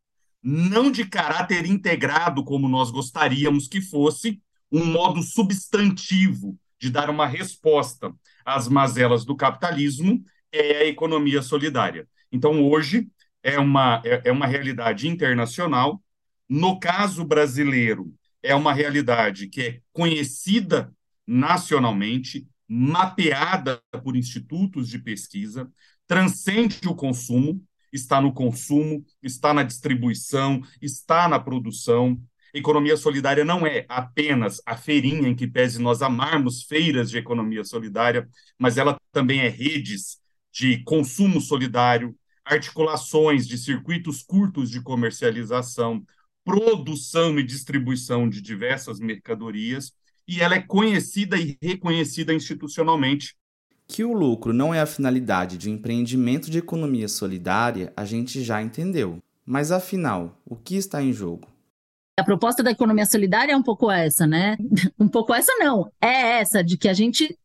não 0.43 0.91
de 0.91 1.05
caráter 1.05 1.67
integrado 1.67 2.43
como 2.45 2.69
nós 2.69 2.91
gostaríamos 2.91 3.69
que 3.69 3.81
fosse, 3.81 4.41
um 4.71 4.85
modo 4.87 5.23
substantivo 5.23 6.59
de 6.83 6.91
dar 6.91 7.09
uma 7.09 7.29
resposta 7.29 8.13
as 8.45 8.67
mazelas 8.67 9.25
do 9.25 9.37
capitalismo 9.37 10.25
é 10.51 10.79
a 10.79 10.85
economia 10.85 11.41
solidária. 11.41 12.09
Então, 12.33 12.61
hoje, 12.61 13.09
é 13.41 13.57
uma, 13.57 14.03
é, 14.05 14.23
é 14.25 14.33
uma 14.33 14.49
realidade 14.49 15.07
internacional. 15.07 16.03
No 16.49 16.81
caso 16.81 17.25
brasileiro, 17.25 18.13
é 18.43 18.53
uma 18.53 18.73
realidade 18.73 19.47
que 19.47 19.63
é 19.63 19.81
conhecida 19.93 20.93
nacionalmente, 21.25 22.49
mapeada 22.69 23.81
por 24.03 24.17
institutos 24.17 24.89
de 24.89 24.99
pesquisa, 24.99 25.71
transcende 26.05 26.81
o 26.89 26.97
consumo, 26.97 27.65
está 27.93 28.21
no 28.21 28.33
consumo, 28.33 29.05
está 29.23 29.55
na 29.55 29.63
distribuição, 29.63 30.61
está 30.81 31.29
na 31.29 31.39
produção. 31.39 32.21
Economia 32.55 32.97
solidária 32.99 33.45
não 33.45 33.67
é 33.67 33.87
apenas 33.89 34.61
a 34.67 34.77
feirinha 34.77 35.27
em 35.29 35.35
que 35.35 35.47
pese 35.47 35.81
nós 35.81 36.03
amarmos 36.03 36.63
feiras 36.63 37.11
de 37.11 37.17
economia 37.17 37.65
solidária, 37.65 38.29
mas 38.59 38.77
ela 38.77 38.99
também 39.11 39.41
é 39.41 39.49
redes 39.49 40.19
de 40.53 40.83
consumo 40.85 41.41
solidário, 41.41 42.15
articulações 42.45 43.47
de 43.47 43.57
circuitos 43.57 44.23
curtos 44.23 44.69
de 44.71 44.83
comercialização, 44.83 46.05
produção 46.45 47.39
e 47.39 47.43
distribuição 47.43 48.29
de 48.29 48.43
diversas 48.43 49.01
mercadorias, 49.01 49.93
e 50.29 50.41
ela 50.41 50.55
é 50.55 50.61
conhecida 50.61 51.39
e 51.39 51.57
reconhecida 51.63 52.35
institucionalmente. 52.35 53.35
Que 53.89 54.05
o 54.05 54.13
lucro 54.13 54.53
não 54.53 54.75
é 54.75 54.81
a 54.81 54.87
finalidade 54.87 55.57
de 55.57 55.71
um 55.71 55.75
empreendimento 55.75 56.51
de 56.51 56.59
economia 56.59 57.09
solidária, 57.09 57.93
a 57.97 58.05
gente 58.05 58.43
já 58.43 58.63
entendeu. 58.63 59.19
Mas 59.45 59.73
afinal, 59.73 60.41
o 60.45 60.55
que 60.55 60.77
está 60.77 61.03
em 61.03 61.13
jogo? 61.13 61.52
A 62.19 62.23
proposta 62.23 62.63
da 62.63 62.71
economia 62.71 63.07
solidária 63.07 63.53
é 63.53 63.57
um 63.57 63.63
pouco 63.63 63.91
essa, 63.91 64.27
né? 64.27 64.57
Um 64.99 65.09
pouco 65.09 65.33
essa 65.33 65.53
não, 65.59 65.91
é 66.01 66.41
essa 66.41 66.63
de 66.63 66.77
que 66.77 66.89
a 66.89 66.93
gente 66.93 67.39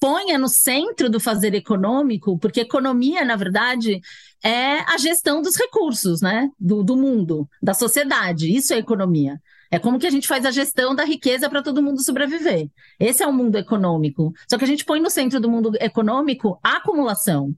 ponha 0.00 0.38
no 0.38 0.48
centro 0.48 1.08
do 1.10 1.20
fazer 1.20 1.54
econômico, 1.54 2.38
porque 2.38 2.60
economia, 2.60 3.24
na 3.24 3.36
verdade, 3.36 4.00
é 4.42 4.80
a 4.80 4.96
gestão 4.98 5.42
dos 5.42 5.56
recursos, 5.56 6.20
né? 6.20 6.50
Do, 6.58 6.82
do 6.82 6.96
mundo, 6.96 7.48
da 7.62 7.74
sociedade. 7.74 8.54
Isso 8.54 8.72
é 8.72 8.78
economia. 8.78 9.40
É 9.70 9.78
como 9.78 9.98
que 9.98 10.06
a 10.06 10.10
gente 10.10 10.28
faz 10.28 10.46
a 10.46 10.50
gestão 10.50 10.94
da 10.94 11.04
riqueza 11.04 11.50
para 11.50 11.62
todo 11.62 11.82
mundo 11.82 12.02
sobreviver. 12.02 12.68
Esse 12.98 13.22
é 13.22 13.26
o 13.26 13.32
mundo 13.32 13.56
econômico. 13.56 14.32
Só 14.48 14.56
que 14.56 14.64
a 14.64 14.68
gente 14.68 14.84
põe 14.84 15.00
no 15.00 15.10
centro 15.10 15.40
do 15.40 15.50
mundo 15.50 15.72
econômico 15.80 16.58
a 16.62 16.76
acumulação. 16.76 17.54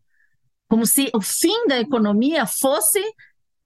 Como 0.69 0.85
se 0.87 1.11
o 1.15 1.21
fim 1.21 1.67
da 1.67 1.79
economia 1.79 2.47
fosse 2.47 3.01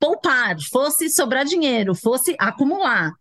poupar, 0.03 0.57
fosse 0.61 1.09
sobrar 1.09 1.45
dinheiro, 1.45 1.95
fosse 1.95 2.35
acumular. 2.37 3.13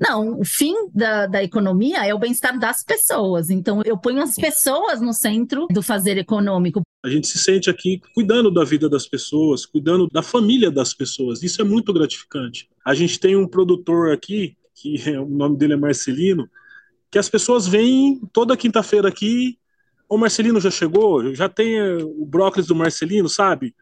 Não, 0.00 0.40
o 0.40 0.44
fim 0.44 0.74
da, 0.92 1.26
da 1.26 1.44
economia 1.44 2.04
é 2.04 2.12
o 2.12 2.18
bem-estar 2.18 2.58
das 2.58 2.82
pessoas. 2.82 3.50
Então, 3.50 3.82
eu 3.84 3.96
ponho 3.96 4.20
as 4.20 4.34
pessoas 4.34 5.00
no 5.00 5.12
centro 5.12 5.68
do 5.70 5.80
fazer 5.80 6.18
econômico. 6.18 6.82
A 7.04 7.08
gente 7.08 7.28
se 7.28 7.38
sente 7.38 7.70
aqui 7.70 8.00
cuidando 8.14 8.50
da 8.50 8.64
vida 8.64 8.88
das 8.88 9.06
pessoas, 9.06 9.64
cuidando 9.64 10.08
da 10.08 10.22
família 10.22 10.72
das 10.72 10.92
pessoas. 10.92 11.44
Isso 11.44 11.62
é 11.62 11.64
muito 11.64 11.92
gratificante. 11.92 12.68
A 12.84 12.94
gente 12.94 13.18
tem 13.20 13.36
um 13.36 13.46
produtor 13.46 14.12
aqui, 14.12 14.56
que 14.74 15.08
é, 15.08 15.20
o 15.20 15.28
nome 15.28 15.56
dele 15.56 15.74
é 15.74 15.76
Marcelino, 15.76 16.48
que 17.12 17.18
as 17.18 17.28
pessoas 17.28 17.68
vêm 17.68 18.20
toda 18.32 18.56
quinta-feira 18.56 19.08
aqui. 19.08 19.56
O 20.08 20.18
Marcelino 20.18 20.60
já 20.60 20.70
chegou, 20.70 21.32
já 21.32 21.48
tem 21.48 21.76
eh, 21.76 21.98
o 22.02 22.24
brócolis 22.26 22.66
do 22.66 22.74
Marcelino, 22.74 23.28
sabe? 23.28 23.74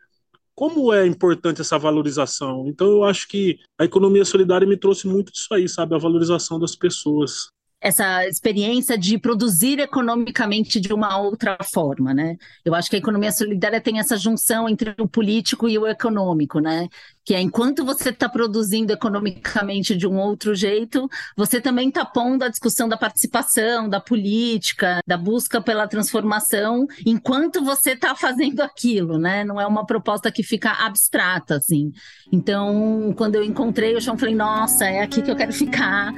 Como 0.57 0.93
é 0.93 1.07
importante 1.07 1.61
essa 1.61 1.79
valorização. 1.79 2.67
Então 2.67 2.89
eu 2.89 3.05
acho 3.05 3.29
que 3.29 3.59
a 3.79 3.85
economia 3.85 4.25
solidária 4.25 4.67
me 4.67 4.77
trouxe 4.77 5.07
muito 5.07 5.31
disso 5.31 5.53
aí, 5.53 5.69
sabe, 5.69 5.95
a 5.95 5.99
valorização 5.99 6.59
das 6.59 6.75
pessoas 6.75 7.51
essa 7.81 8.27
experiência 8.27 8.97
de 8.97 9.19
produzir 9.19 9.79
economicamente 9.79 10.81
de 10.81 10.93
uma 10.93 11.19
outra 11.19 11.59
forma, 11.63 12.15
né? 12.15 12.37
Eu 12.65 12.75
acho 12.75 12.89
que 12.89 12.97
a 12.97 12.99
economia 12.99 13.31
solidária 13.31 13.81
tem 13.81 13.99
essa 13.99 14.17
junção 14.17 14.69
entre 14.69 14.95
o 14.99 15.07
político 15.07 15.69
e 15.69 15.79
o 15.79 15.87
econômico, 15.87 16.59
né? 16.59 16.89
Que 17.25 17.35
é 17.35 17.41
enquanto 17.41 17.85
você 17.85 18.11
está 18.11 18.29
produzindo 18.29 18.93
economicamente 18.93 19.95
de 19.95 20.07
um 20.07 20.17
outro 20.17 20.55
jeito, 20.55 21.09
você 21.37 21.61
também 21.61 21.89
está 21.89 22.05
pondo 22.05 22.45
a 22.45 22.49
discussão 22.49 22.89
da 22.89 22.97
participação, 22.97 23.89
da 23.89 24.01
política, 24.01 25.01
da 25.07 25.19
busca 25.19 25.61
pela 25.61 25.87
transformação, 25.87 26.87
enquanto 27.05 27.63
você 27.63 27.93
está 27.93 28.15
fazendo 28.15 28.61
aquilo, 28.61 29.19
né? 29.19 29.45
Não 29.45 29.61
é 29.61 29.67
uma 29.67 29.85
proposta 29.85 30.33
que 30.33 30.43
fica 30.43 30.71
abstrata, 30.87 31.57
assim. 31.57 31.93
Então, 32.33 33.13
quando 33.17 33.35
eu 33.35 33.45
encontrei 33.45 33.95
o 33.95 34.01
chão, 34.01 34.17
falei, 34.17 34.35
nossa, 34.35 34.87
é 34.87 35.03
aqui 35.03 35.21
que 35.21 35.31
eu 35.31 35.37
quero 35.37 35.53
ficar. 35.53 36.15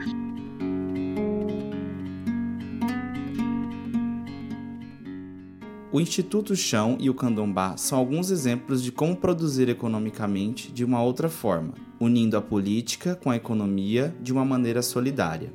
O 5.90 5.99
Instituto 6.02 6.54
Chão 6.54 6.99
e 7.00 7.09
o 7.09 7.14
Candombá 7.14 7.75
são 7.78 7.99
alguns 7.99 8.30
exemplos 8.30 8.83
de 8.83 8.92
como 8.92 9.16
produzir 9.16 9.71
economicamente 9.71 10.71
de 10.71 10.85
uma 10.85 11.02
outra 11.02 11.30
forma, 11.30 11.73
unindo 11.99 12.37
a 12.37 12.42
política 12.42 13.16
com 13.16 13.30
a 13.30 13.37
economia 13.37 14.14
de 14.21 14.30
uma 14.30 14.45
maneira 14.45 14.83
solidária. 14.83 15.50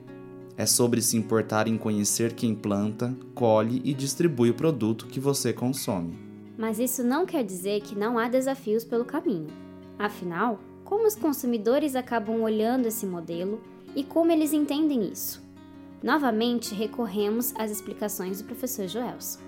É 0.57 0.65
sobre 0.65 1.03
se 1.03 1.17
importar 1.17 1.67
em 1.67 1.77
conhecer 1.77 2.33
quem 2.33 2.55
planta, 2.55 3.15
colhe 3.35 3.79
e 3.85 3.93
distribui 3.93 4.49
o 4.49 4.55
produto 4.55 5.05
que 5.05 5.19
você 5.19 5.53
consome. 5.53 6.17
Mas 6.57 6.79
isso 6.79 7.03
não 7.03 7.27
quer 7.27 7.43
dizer 7.43 7.81
que 7.81 7.95
não 7.95 8.17
há 8.17 8.27
desafios 8.27 8.83
pelo 8.83 9.05
caminho. 9.05 9.47
Afinal, 9.99 10.59
como 10.83 11.05
os 11.05 11.15
consumidores 11.15 11.95
acabam 11.95 12.41
olhando 12.41 12.87
esse 12.87 13.05
modelo 13.05 13.61
e 13.95 14.03
como 14.03 14.31
eles 14.31 14.51
entendem 14.51 15.11
isso? 15.11 15.43
Novamente, 16.01 16.73
recorremos 16.73 17.53
às 17.55 17.69
explicações 17.69 18.41
do 18.41 18.45
professor 18.45 18.87
Joelson. 18.87 19.39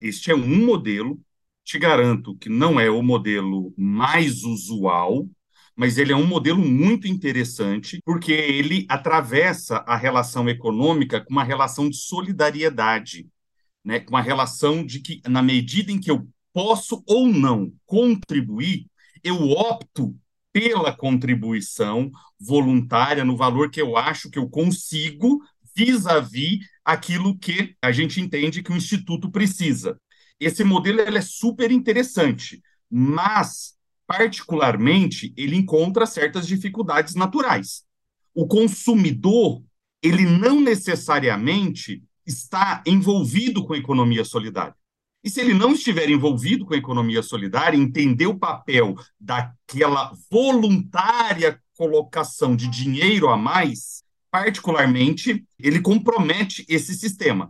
Este 0.00 0.30
é 0.30 0.34
um 0.34 0.64
modelo, 0.64 1.20
te 1.64 1.78
garanto 1.78 2.36
que 2.36 2.48
não 2.48 2.78
é 2.78 2.88
o 2.90 3.02
modelo 3.02 3.74
mais 3.76 4.44
usual, 4.44 5.28
mas 5.76 5.98
ele 5.98 6.12
é 6.12 6.16
um 6.16 6.26
modelo 6.26 6.58
muito 6.58 7.06
interessante, 7.06 8.00
porque 8.04 8.32
ele 8.32 8.86
atravessa 8.88 9.78
a 9.86 9.96
relação 9.96 10.48
econômica 10.48 11.20
com 11.24 11.30
uma 11.30 11.44
relação 11.44 11.88
de 11.88 11.96
solidariedade, 11.96 13.28
né? 13.84 14.00
com 14.00 14.10
uma 14.10 14.22
relação 14.22 14.84
de 14.84 15.00
que, 15.00 15.20
na 15.28 15.42
medida 15.42 15.92
em 15.92 16.00
que 16.00 16.10
eu 16.10 16.26
posso 16.52 17.02
ou 17.06 17.28
não 17.28 17.72
contribuir, 17.86 18.86
eu 19.22 19.50
opto 19.50 20.16
pela 20.52 20.96
contribuição 20.96 22.10
voluntária 22.40 23.24
no 23.24 23.36
valor 23.36 23.70
que 23.70 23.80
eu 23.80 23.96
acho 23.96 24.30
que 24.30 24.38
eu 24.38 24.48
consigo 24.48 25.40
vis-à-vis 25.78 26.66
aquilo 26.84 27.38
que 27.38 27.76
a 27.80 27.92
gente 27.92 28.20
entende 28.20 28.62
que 28.62 28.72
o 28.72 28.76
Instituto 28.76 29.30
precisa. 29.30 29.96
Esse 30.40 30.64
modelo 30.64 31.00
ele 31.00 31.18
é 31.18 31.22
super 31.22 31.70
interessante, 31.70 32.60
mas, 32.90 33.74
particularmente, 34.06 35.32
ele 35.36 35.54
encontra 35.54 36.04
certas 36.04 36.46
dificuldades 36.46 37.14
naturais. 37.14 37.84
O 38.34 38.46
consumidor, 38.46 39.62
ele 40.02 40.24
não 40.24 40.60
necessariamente 40.60 42.02
está 42.26 42.82
envolvido 42.84 43.64
com 43.64 43.74
a 43.74 43.78
economia 43.78 44.24
solidária. 44.24 44.74
E 45.22 45.30
se 45.30 45.40
ele 45.40 45.54
não 45.54 45.72
estiver 45.72 46.08
envolvido 46.08 46.64
com 46.64 46.74
a 46.74 46.78
economia 46.78 47.22
solidária, 47.22 47.76
entender 47.76 48.26
o 48.26 48.38
papel 48.38 48.94
daquela 49.18 50.12
voluntária 50.30 51.60
colocação 51.76 52.56
de 52.56 52.68
dinheiro 52.68 53.28
a 53.28 53.36
mais, 53.36 54.02
particularmente, 54.38 55.44
ele 55.58 55.80
compromete 55.80 56.64
esse 56.68 56.94
sistema. 56.94 57.48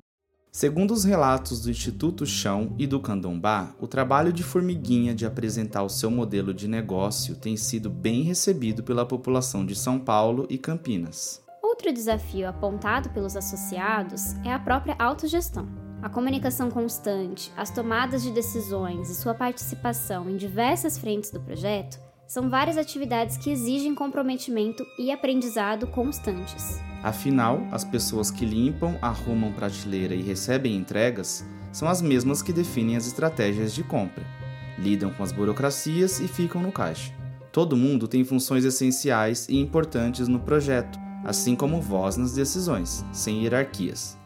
Segundo 0.50 0.92
os 0.92 1.04
relatos 1.04 1.60
do 1.60 1.70
Instituto 1.70 2.24
Chão 2.24 2.74
e 2.78 2.86
do 2.86 2.98
Candombá, 2.98 3.74
o 3.78 3.86
trabalho 3.86 4.32
de 4.32 4.42
Formiguinha 4.42 5.14
de 5.14 5.26
apresentar 5.26 5.82
o 5.82 5.90
seu 5.90 6.10
modelo 6.10 6.54
de 6.54 6.66
negócio 6.66 7.36
tem 7.36 7.58
sido 7.58 7.90
bem 7.90 8.22
recebido 8.22 8.82
pela 8.82 9.04
população 9.04 9.66
de 9.66 9.76
São 9.76 9.98
Paulo 9.98 10.46
e 10.48 10.56
Campinas. 10.56 11.42
Outro 11.62 11.92
desafio 11.92 12.48
apontado 12.48 13.10
pelos 13.10 13.36
associados 13.36 14.32
é 14.42 14.50
a 14.50 14.58
própria 14.58 14.96
autogestão. 14.98 15.68
A 16.00 16.08
comunicação 16.08 16.70
constante, 16.70 17.52
as 17.54 17.70
tomadas 17.70 18.22
de 18.22 18.30
decisões 18.30 19.10
e 19.10 19.14
sua 19.14 19.34
participação 19.34 20.30
em 20.30 20.38
diversas 20.38 20.96
frentes 20.96 21.30
do 21.30 21.40
projeto 21.40 22.07
são 22.28 22.50
várias 22.50 22.76
atividades 22.76 23.38
que 23.38 23.50
exigem 23.50 23.94
comprometimento 23.94 24.86
e 24.98 25.10
aprendizado 25.10 25.86
constantes. 25.86 26.78
Afinal, 27.02 27.66
as 27.72 27.84
pessoas 27.84 28.30
que 28.30 28.44
limpam, 28.44 28.98
arrumam 29.00 29.50
prateleira 29.50 30.14
e 30.14 30.20
recebem 30.20 30.76
entregas 30.76 31.44
são 31.72 31.88
as 31.88 32.02
mesmas 32.02 32.42
que 32.42 32.52
definem 32.52 32.96
as 32.96 33.06
estratégias 33.06 33.74
de 33.74 33.82
compra, 33.82 34.24
lidam 34.78 35.10
com 35.10 35.22
as 35.22 35.32
burocracias 35.32 36.20
e 36.20 36.28
ficam 36.28 36.60
no 36.60 36.70
caixa. 36.70 37.12
Todo 37.50 37.76
mundo 37.76 38.06
tem 38.06 38.24
funções 38.24 38.64
essenciais 38.64 39.48
e 39.48 39.56
importantes 39.56 40.28
no 40.28 40.38
projeto, 40.38 40.98
assim 41.24 41.56
como 41.56 41.80
voz 41.80 42.18
nas 42.18 42.34
decisões, 42.34 43.04
sem 43.10 43.42
hierarquias. 43.42 44.17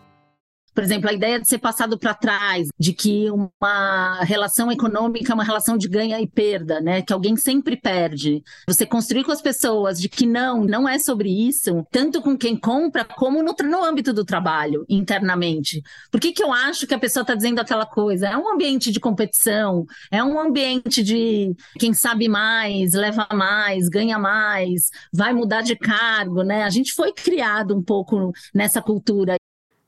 Por 0.74 0.82
exemplo, 0.82 1.10
a 1.10 1.12
ideia 1.12 1.40
de 1.40 1.48
ser 1.48 1.58
passado 1.58 1.98
para 1.98 2.14
trás, 2.14 2.68
de 2.78 2.92
que 2.92 3.30
uma 3.30 4.20
relação 4.22 4.72
econômica 4.72 5.32
é 5.32 5.34
uma 5.34 5.44
relação 5.44 5.76
de 5.76 5.88
ganha 5.88 6.20
e 6.20 6.26
perda, 6.26 6.80
né? 6.80 7.02
Que 7.02 7.12
alguém 7.12 7.36
sempre 7.36 7.76
perde. 7.76 8.42
Você 8.66 8.86
construir 8.86 9.24
com 9.24 9.32
as 9.32 9.42
pessoas 9.42 10.00
de 10.00 10.08
que 10.08 10.26
não, 10.26 10.64
não 10.64 10.88
é 10.88 10.98
sobre 10.98 11.28
isso, 11.28 11.86
tanto 11.90 12.22
com 12.22 12.36
quem 12.36 12.56
compra 12.56 13.04
como 13.04 13.42
no, 13.42 13.54
no 13.62 13.84
âmbito 13.84 14.12
do 14.12 14.24
trabalho, 14.24 14.84
internamente. 14.88 15.82
Por 16.10 16.20
que, 16.20 16.32
que 16.32 16.42
eu 16.42 16.52
acho 16.52 16.86
que 16.86 16.94
a 16.94 16.98
pessoa 16.98 17.22
está 17.22 17.34
dizendo 17.34 17.60
aquela 17.60 17.86
coisa? 17.86 18.28
É 18.28 18.36
um 18.36 18.48
ambiente 18.52 18.90
de 18.90 19.00
competição, 19.00 19.84
é 20.10 20.22
um 20.22 20.38
ambiente 20.40 21.02
de 21.02 21.54
quem 21.78 21.92
sabe 21.92 22.28
mais, 22.28 22.94
leva 22.94 23.26
mais, 23.32 23.88
ganha 23.88 24.18
mais, 24.18 24.90
vai 25.12 25.32
mudar 25.32 25.62
de 25.62 25.76
cargo, 25.76 26.42
né? 26.42 26.64
A 26.64 26.70
gente 26.70 26.92
foi 26.92 27.12
criado 27.12 27.76
um 27.76 27.82
pouco 27.82 28.32
nessa 28.54 28.80
cultura. 28.80 29.36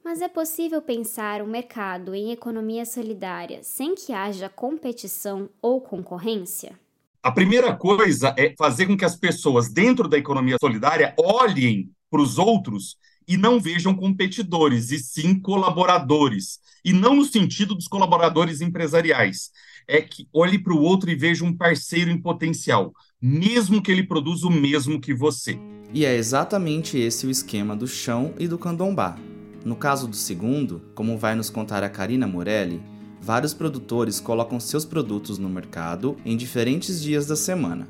Mas 0.04 0.20
é 0.20 0.28
possível 0.28 0.82
pensar 0.82 1.40
um 1.40 1.46
mercado 1.46 2.14
em 2.14 2.30
economia 2.30 2.84
solidária 2.84 3.60
sem 3.62 3.94
que 3.94 4.12
haja 4.12 4.50
competição 4.50 5.48
ou 5.62 5.80
concorrência? 5.80 6.78
A 7.22 7.32
primeira 7.32 7.74
coisa 7.74 8.34
é 8.36 8.54
fazer 8.54 8.86
com 8.86 8.98
que 8.98 9.04
as 9.06 9.16
pessoas 9.16 9.72
dentro 9.72 10.06
da 10.06 10.18
economia 10.18 10.58
solidária 10.60 11.14
olhem 11.18 11.88
para 12.10 12.20
os 12.20 12.36
outros 12.36 12.98
e 13.26 13.38
não 13.38 13.58
vejam 13.58 13.94
competidores, 13.94 14.90
e 14.90 14.98
sim 14.98 15.40
colaboradores. 15.40 16.60
E 16.84 16.92
não 16.92 17.14
no 17.14 17.24
sentido 17.24 17.74
dos 17.74 17.88
colaboradores 17.88 18.60
empresariais. 18.60 19.50
É 19.88 20.02
que 20.02 20.28
olhe 20.34 20.58
para 20.58 20.74
o 20.74 20.82
outro 20.82 21.10
e 21.10 21.14
veja 21.14 21.46
um 21.46 21.56
parceiro 21.56 22.10
em 22.10 22.20
potencial, 22.20 22.92
mesmo 23.20 23.82
que 23.82 23.90
ele 23.90 24.02
produza 24.02 24.46
o 24.46 24.50
mesmo 24.50 25.00
que 25.00 25.14
você. 25.14 25.58
E 25.94 26.04
é 26.04 26.14
exatamente 26.14 26.98
esse 26.98 27.26
o 27.26 27.30
esquema 27.30 27.74
do 27.74 27.86
chão 27.86 28.34
e 28.38 28.46
do 28.46 28.58
candombá. 28.58 29.16
No 29.64 29.74
caso 29.74 30.06
do 30.06 30.14
segundo, 30.14 30.82
como 30.94 31.16
vai 31.16 31.34
nos 31.34 31.48
contar 31.48 31.82
a 31.82 31.88
Karina 31.88 32.26
Morelli, 32.26 32.82
vários 33.18 33.54
produtores 33.54 34.20
colocam 34.20 34.60
seus 34.60 34.84
produtos 34.84 35.38
no 35.38 35.48
mercado 35.48 36.18
em 36.22 36.36
diferentes 36.36 37.02
dias 37.02 37.26
da 37.26 37.34
semana. 37.34 37.88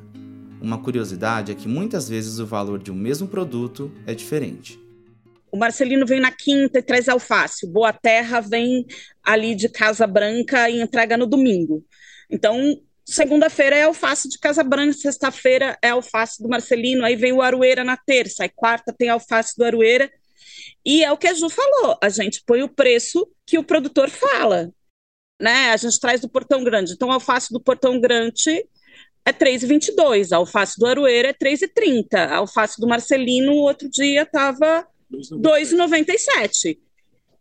Uma 0.62 0.80
curiosidade 0.80 1.50
é 1.50 1.54
que 1.56 1.66
muitas 1.66 2.08
vezes 2.08 2.38
o 2.38 2.46
valor 2.46 2.80
de 2.80 2.92
um 2.92 2.94
mesmo 2.94 3.26
produto 3.26 3.90
é 4.06 4.14
diferente. 4.14 4.78
O 5.50 5.56
Marcelino 5.56 6.06
vem 6.06 6.20
na 6.20 6.30
quinta 6.30 6.78
e 6.78 6.82
traz 6.82 7.08
alface. 7.08 7.66
O 7.66 7.68
Boa 7.68 7.92
Terra 7.92 8.40
vem 8.40 8.86
ali 9.20 9.56
de 9.56 9.68
Casa 9.68 10.06
Branca 10.06 10.70
e 10.70 10.80
entrega 10.80 11.16
no 11.16 11.26
domingo. 11.26 11.84
Então, 12.30 12.56
segunda-feira 13.04 13.74
é 13.74 13.82
alface 13.82 14.28
de 14.28 14.38
Casa 14.38 14.62
Branca, 14.62 14.92
sexta-feira 14.92 15.76
é 15.82 15.88
alface 15.88 16.40
do 16.40 16.48
Marcelino, 16.48 17.04
aí 17.04 17.16
vem 17.16 17.32
o 17.32 17.42
Arueira 17.42 17.82
na 17.82 17.96
terça, 17.96 18.44
aí 18.44 18.48
quarta 18.48 18.94
tem 18.96 19.08
alface 19.08 19.56
do 19.56 19.64
Arueira 19.64 20.08
e 20.84 21.04
é 21.04 21.10
o 21.10 21.16
que 21.16 21.26
a 21.26 21.34
Ju 21.34 21.48
falou, 21.48 21.98
a 22.02 22.08
gente 22.08 22.42
põe 22.46 22.62
o 22.62 22.68
preço 22.68 23.28
que 23.46 23.58
o 23.58 23.64
produtor 23.64 24.10
fala, 24.10 24.72
né? 25.40 25.70
A 25.70 25.76
gente 25.76 25.98
traz 25.98 26.20
do 26.20 26.28
Portão 26.28 26.62
Grande. 26.62 26.92
Então, 26.92 27.10
a 27.10 27.14
alface 27.14 27.52
do 27.52 27.60
Portão 27.60 28.00
Grande 28.00 28.66
é 29.24 29.32
3,22, 29.32 30.32
a 30.32 30.36
alface 30.36 30.78
do 30.78 30.86
Aroeira 30.86 31.28
é 31.28 31.32
3,30, 31.32 32.14
a 32.14 32.36
alface 32.36 32.80
do 32.80 32.86
Marcelino, 32.86 33.54
outro 33.54 33.88
dia, 33.88 34.22
estava 34.22 34.86
2,97. 35.10 36.78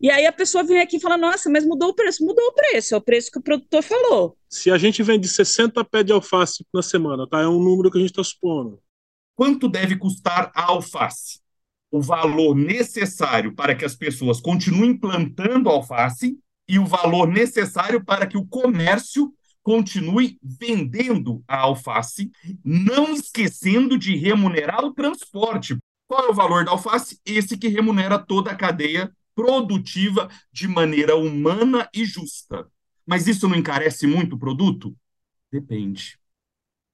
E 0.04 0.10
aí 0.10 0.26
a 0.26 0.34
pessoa 0.34 0.66
vem 0.66 0.80
aqui 0.80 0.98
e 0.98 1.00
fala, 1.00 1.16
nossa, 1.16 1.50
mas 1.50 1.66
mudou 1.66 1.90
o 1.90 1.94
preço. 1.94 2.26
Mudou 2.26 2.46
o 2.48 2.52
preço, 2.52 2.94
é 2.94 2.98
o 2.98 3.02
preço 3.02 3.32
que 3.32 3.40
o 3.40 3.42
produtor 3.42 3.82
falou. 3.82 4.38
Se 4.50 4.70
a 4.70 4.78
gente 4.78 5.02
vende 5.02 5.30
60 5.30 5.82
pés 5.86 6.06
de 6.06 6.12
alface 6.12 6.66
na 6.74 6.82
semana, 6.82 7.26
tá? 7.26 7.40
É 7.40 7.48
um 7.48 7.64
número 7.64 7.90
que 7.90 7.98
a 7.98 8.02
gente 8.02 8.10
está 8.10 8.22
supondo. 8.22 8.82
Quanto 9.34 9.70
deve 9.70 9.96
custar 9.96 10.52
a 10.54 10.72
alface? 10.72 11.40
O 11.94 12.02
valor 12.02 12.56
necessário 12.56 13.54
para 13.54 13.76
que 13.76 13.86
as 13.86 13.96
pessoas 13.96 14.42
continuem 14.42 14.98
plantando 14.98 15.70
alface 15.70 16.36
e 16.68 16.80
o 16.80 16.88
valor 16.88 17.28
necessário 17.28 18.04
para 18.04 18.26
que 18.26 18.36
o 18.36 18.48
comércio 18.48 19.32
continue 19.62 20.40
vendendo 20.42 21.44
a 21.48 21.60
alface, 21.60 22.32
não 22.66 23.14
esquecendo 23.14 23.96
de 23.96 24.16
remunerar 24.16 24.84
o 24.84 24.92
transporte. 24.92 25.78
Qual 26.08 26.26
é 26.26 26.32
o 26.32 26.34
valor 26.34 26.66
da 26.66 26.72
alface? 26.72 27.22
Esse 27.24 27.56
que 27.56 27.68
remunera 27.68 28.18
toda 28.18 28.50
a 28.50 28.56
cadeia 28.56 29.16
produtiva 29.36 30.28
de 30.52 30.68
maneira 30.68 31.16
humana 31.16 31.88
e 31.94 32.06
justa. 32.06 32.68
Mas 33.06 33.28
isso 33.28 33.48
não 33.48 33.56
encarece 33.56 34.08
muito 34.08 34.36
o 34.36 34.40
produto? 34.40 34.98
Depende. 35.52 36.18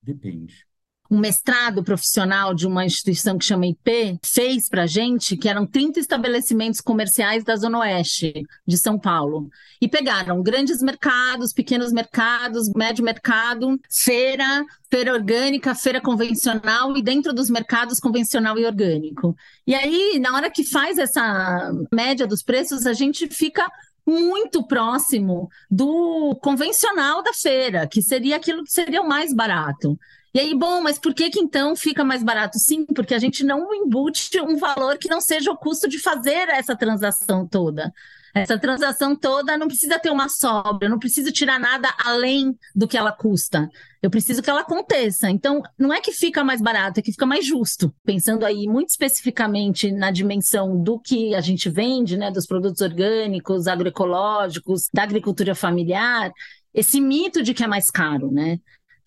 Depende 0.02 0.69
um 1.10 1.17
mestrado 1.19 1.84
profissional 1.84 2.54
de 2.54 2.67
uma 2.67 2.86
instituição 2.86 3.38
que 3.38 3.45
chama 3.45 3.65
IP 3.65 4.19
fez 4.24 4.69
para 4.69 4.86
gente, 4.86 5.36
que 5.36 5.50
eram 5.50 5.65
30 5.65 6.00
estabelecimentos 6.00 6.80
comerciais 6.80 7.43
da 7.43 7.56
Zona 7.56 7.80
Oeste 7.80 8.45
de 8.67 8.78
São 8.78 9.00
Paulo. 9.00 9.50
E 9.82 9.88
pegaram 9.88 10.43
grandes 10.43 10.84
mercados, 10.84 11.52
pequenos 11.52 11.91
mercados, 11.91 12.72
médio 12.76 13.04
mercado, 13.04 13.80
feira, 13.89 14.63
feira 14.89 15.13
orgânica, 15.13 15.74
feira 15.74 16.00
convencional 16.00 16.95
e 16.95 17.02
dentro 17.02 17.34
dos 17.34 17.50
mercados 17.50 18.00
convencional 18.00 18.60
e 18.60 18.65
orgânico. 18.65 19.36
E 19.65 19.74
aí, 19.74 20.19
na 20.19 20.36
hora 20.36 20.52
que 20.52 20.63
faz 20.63 21.00
essa 21.00 21.72
média 21.91 22.28
dos 22.28 22.43
preços, 22.43 22.86
a 22.86 22.93
gente 22.93 23.28
fica 23.28 23.65
muito 24.06 24.65
próximo 24.65 25.50
do 25.69 26.36
convencional 26.41 27.22
da 27.22 27.34
feira, 27.34 27.88
que 27.88 28.02
seria 28.02 28.36
aquilo 28.36 28.63
que 28.63 28.72
seria 28.72 29.02
o 29.02 29.08
mais 29.08 29.34
barato. 29.34 29.98
E 30.34 30.39
aí, 30.39 30.56
bom, 30.56 30.82
mas 30.82 31.00
por 31.00 31.13
que 31.13 31.30
que 31.30 31.39
então 31.39 31.76
fica 31.76 32.04
mais 32.04 32.24
barato? 32.24 32.60
Sim, 32.60 32.86
porque 32.86 33.13
a 33.15 33.20
gente 33.20 33.44
não 33.44 33.74
embute 33.74 34.39
um 34.42 34.58
valor 34.58 34.98
que 34.98 35.10
não 35.10 35.20
seja 35.20 35.52
o 35.52 35.58
custo 35.58 35.88
de 35.89 36.00
fazer 36.00 36.50
essa 36.50 36.76
transação 36.76 37.48
toda. 37.48 37.92
Essa 38.34 38.60
transação 38.60 39.15
toda 39.15 39.58
não 39.58 39.68
precisa 39.68 39.98
ter 39.98 40.12
uma 40.12 40.30
sobra, 40.30 40.88
não 40.88 41.00
preciso 41.00 41.32
tirar 41.32 41.60
nada 41.60 41.89
além 41.98 42.58
do 42.76 42.88
que 42.88 42.98
ela 42.98 43.12
custa. 43.12 43.70
Eu 44.02 44.10
preciso 44.10 44.42
que 44.42 44.50
ela 44.50 44.62
aconteça. 44.62 45.30
Então, 45.30 45.62
não 45.78 45.92
é 45.92 46.00
que 46.00 46.12
fica 46.12 46.44
mais 46.44 46.62
barato, 46.62 47.00
é 47.00 47.04
que 47.04 47.12
fica 47.12 47.26
mais 47.26 47.46
justo. 47.46 47.94
Pensando 48.06 48.46
aí 48.46 48.68
muito 48.68 48.89
especificamente 48.89 49.92
na 49.92 50.12
dimensão 50.12 50.82
do 50.82 51.00
que 51.00 51.36
a 51.36 51.42
gente 51.42 51.70
vende, 51.70 52.18
né, 52.18 52.32
dos 52.32 52.46
produtos 52.46 52.82
orgânicos, 52.82 53.68
agroecológicos, 53.68 54.89
da 54.94 55.04
agricultura 55.04 55.56
familiar, 55.56 56.32
esse 56.74 57.02
mito 57.02 57.42
de 57.42 57.54
que 57.54 57.63
é 57.63 57.68
mais 57.68 57.89
caro, 57.89 58.32
né? 58.32 58.60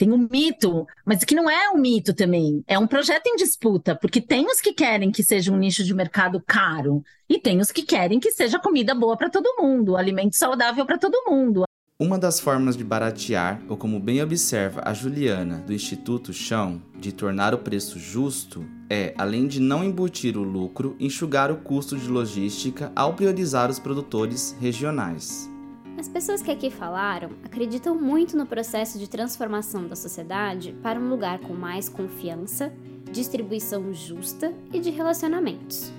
Tem 0.02 0.10
um 0.10 0.26
mito, 0.28 0.84
mas 1.06 1.22
que 1.22 1.32
não 1.32 1.48
é 1.48 1.70
um 1.70 1.78
mito 1.78 2.12
também. 2.12 2.64
É 2.66 2.76
um 2.76 2.88
projeto 2.88 3.28
em 3.28 3.36
disputa, 3.36 3.94
porque 3.94 4.20
tem 4.20 4.44
os 4.46 4.60
que 4.60 4.72
querem 4.72 5.12
que 5.12 5.22
seja 5.22 5.52
um 5.52 5.56
nicho 5.56 5.84
de 5.84 5.94
mercado 5.94 6.42
caro 6.44 7.04
e 7.28 7.38
tem 7.38 7.60
os 7.60 7.70
que 7.70 7.84
querem 7.84 8.18
que 8.18 8.32
seja 8.32 8.58
comida 8.58 8.96
boa 8.96 9.16
para 9.16 9.30
todo 9.30 9.54
mundo, 9.60 9.96
alimento 9.96 10.34
saudável 10.34 10.84
para 10.84 10.98
todo 10.98 11.22
mundo. 11.24 11.62
Uma 12.00 12.18
das 12.18 12.40
formas 12.40 12.76
de 12.76 12.82
baratear, 12.82 13.62
ou 13.68 13.76
como 13.76 14.00
bem 14.00 14.20
observa 14.20 14.82
a 14.84 14.92
Juliana 14.92 15.58
do 15.58 15.72
Instituto 15.72 16.32
Chão, 16.32 16.82
de 16.98 17.12
tornar 17.12 17.54
o 17.54 17.58
preço 17.58 17.96
justo, 17.96 18.66
é, 18.90 19.14
além 19.16 19.46
de 19.46 19.60
não 19.60 19.84
embutir 19.84 20.36
o 20.36 20.42
lucro, 20.42 20.96
enxugar 20.98 21.52
o 21.52 21.58
custo 21.58 21.96
de 21.96 22.08
logística 22.08 22.90
ao 22.96 23.14
priorizar 23.14 23.70
os 23.70 23.78
produtores 23.78 24.56
regionais. 24.60 25.51
As 25.98 26.09
pessoas 26.09 26.42
que 26.42 26.50
aqui 26.50 26.70
falaram 26.70 27.31
acreditam 27.44 27.94
muito 27.94 28.37
no 28.37 28.46
processo 28.46 28.98
de 28.98 29.09
transformação 29.09 29.87
da 29.87 29.94
sociedade 29.94 30.74
para 30.83 30.98
um 30.98 31.09
lugar 31.09 31.38
com 31.40 31.55
mais 31.55 31.88
confiança, 31.88 32.72
distribuição 33.11 33.92
justa 33.92 34.52
e 34.72 34.81
de 34.81 34.90
relacionamentos. 34.90 35.92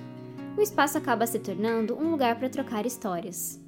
O 0.56 0.60
espaço 0.60 0.98
acaba 0.98 1.26
se 1.26 1.38
tornando 1.38 1.96
um 1.96 2.10
lugar 2.10 2.36
para 2.36 2.48
trocar 2.48 2.86
histórias 2.86 3.63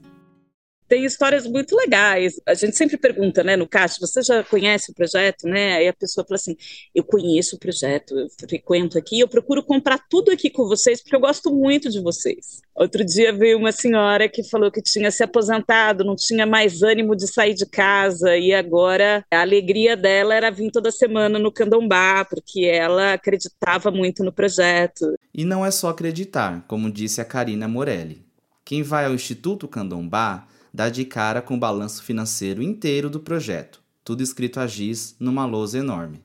tem 0.89 1.05
histórias 1.05 1.47
muito 1.47 1.77
legais. 1.77 2.41
A 2.47 2.55
gente 2.55 2.77
sempre 2.77 2.97
pergunta, 2.97 3.43
né, 3.43 3.57
no 3.57 3.69
caixa, 3.69 3.97
você 4.01 4.23
já 4.23 4.43
conhece 4.45 4.91
o 4.91 4.95
projeto, 4.95 5.49
né? 5.49 5.77
Aí 5.77 5.89
a 5.89 5.93
pessoa 5.93 6.25
fala 6.27 6.37
assim, 6.37 6.57
eu 6.95 7.05
conheço 7.05 7.57
o 7.57 7.59
projeto, 7.59 8.17
eu 8.19 8.29
frequento 8.39 8.99
aqui, 8.99 9.21
eu 9.21 9.29
procuro 9.29 9.63
comprar 9.63 9.99
tudo 10.09 10.31
aqui 10.31 10.51
com 10.51 10.67
vocês 10.67 11.03
porque 11.03 11.17
eu 11.17 11.21
gosto 11.21 11.53
muito 11.55 11.91
de 11.91 12.01
vocês. 12.01 12.61
Outro 12.75 13.05
dia 13.05 13.33
veio 13.33 13.59
uma 13.59 13.73
senhora 13.73 14.29
que 14.29 14.45
falou 14.45 14.71
que 14.71 14.83
tinha 14.83 15.11
se 15.11 15.23
aposentado, 15.23 16.05
não 16.05 16.15
tinha 16.15 16.47
mais 16.47 16.83
ânimo 16.83 17.17
de 17.17 17.27
sair 17.27 17.55
de 17.55 17.67
casa 17.67 18.37
e 18.37 18.53
agora 18.53 19.25
a 19.31 19.41
alegria 19.41 19.97
dela 19.97 20.35
era 20.35 20.51
vir 20.51 20.71
toda 20.71 20.91
semana 20.91 21.39
no 21.39 21.51
Candombá, 21.51 22.25
porque 22.25 22.65
ela 22.65 23.15
acreditava 23.15 23.91
muito 23.91 24.23
no 24.23 24.33
projeto. 24.33 25.17
E 25.35 25.45
não 25.45 25.65
é 25.65 25.71
só 25.71 25.89
acreditar, 25.89 26.65
como 26.69 26.91
disse 26.91 27.21
a 27.21 27.25
Karina 27.25 27.67
Morelli. 27.67 28.25
Quem 28.65 28.83
vai 28.83 29.07
ao 29.07 29.15
Instituto 29.15 29.69
Candombá 29.69 30.47
dá 30.77 30.91
de 30.91 31.07
cara 31.07 31.41
com 31.41 31.55
o 31.55 31.59
balanço 31.59 32.03
financeiro 32.03 32.63
inteiro 32.63 33.09
do 33.09 33.19
projeto, 33.19 33.83
tudo 34.05 34.23
escrito 34.23 34.61
a 34.61 34.67
giz 34.67 35.17
numa 35.19 35.47
lousa 35.47 35.79
enorme. 35.79 36.23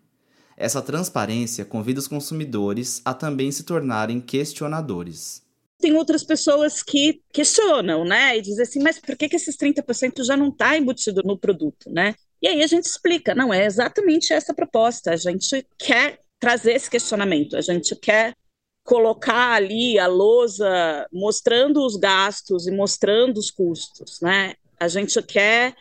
Essa 0.58 0.82
transparência 0.82 1.64
convida 1.64 2.02
os 2.02 2.08
consumidores 2.08 3.02
a 3.06 3.14
também 3.14 3.50
se 3.50 3.64
tornarem 3.64 4.20
questionadores. 4.20 5.42
Tem 5.80 5.94
outras 5.94 6.26
pessoas 6.26 6.84
que 6.84 7.22
questionam, 7.34 8.04
né? 8.04 8.38
E 8.38 8.42
dizem 8.42 8.64
assim, 8.64 8.84
mas 8.84 9.00
por 9.00 9.16
que, 9.16 9.30
que 9.30 9.38
esses 9.38 9.56
30% 9.56 10.22
já 10.26 10.36
não 10.36 10.50
está 10.50 10.78
embutido 10.78 11.24
no 11.24 11.40
produto, 11.40 11.90
né? 11.90 12.14
E 12.42 12.48
aí 12.48 12.62
a 12.62 12.68
gente 12.68 12.84
explica, 12.84 13.34
não, 13.34 13.54
é 13.54 13.66
exatamente 13.66 14.34
essa 14.34 14.54
proposta. 14.54 15.12
A 15.12 15.16
gente 15.16 15.66
quer 15.80 16.20
trazer 16.42 16.74
esse 16.74 16.90
questionamento, 16.90 17.56
a 17.56 17.62
gente 17.62 17.96
quer 17.96 18.36
colocar 18.84 19.54
ali 19.54 20.00
a 20.00 20.08
lousa 20.08 21.08
mostrando 21.12 21.86
os 21.86 21.96
gastos 21.96 22.67
e 22.67 22.72
mostrando 22.72 23.38
os 23.38 23.52
custos, 23.52 24.20
né? 24.22 24.56
A 24.80 24.88
gente 24.88 25.22
quer 25.22 25.76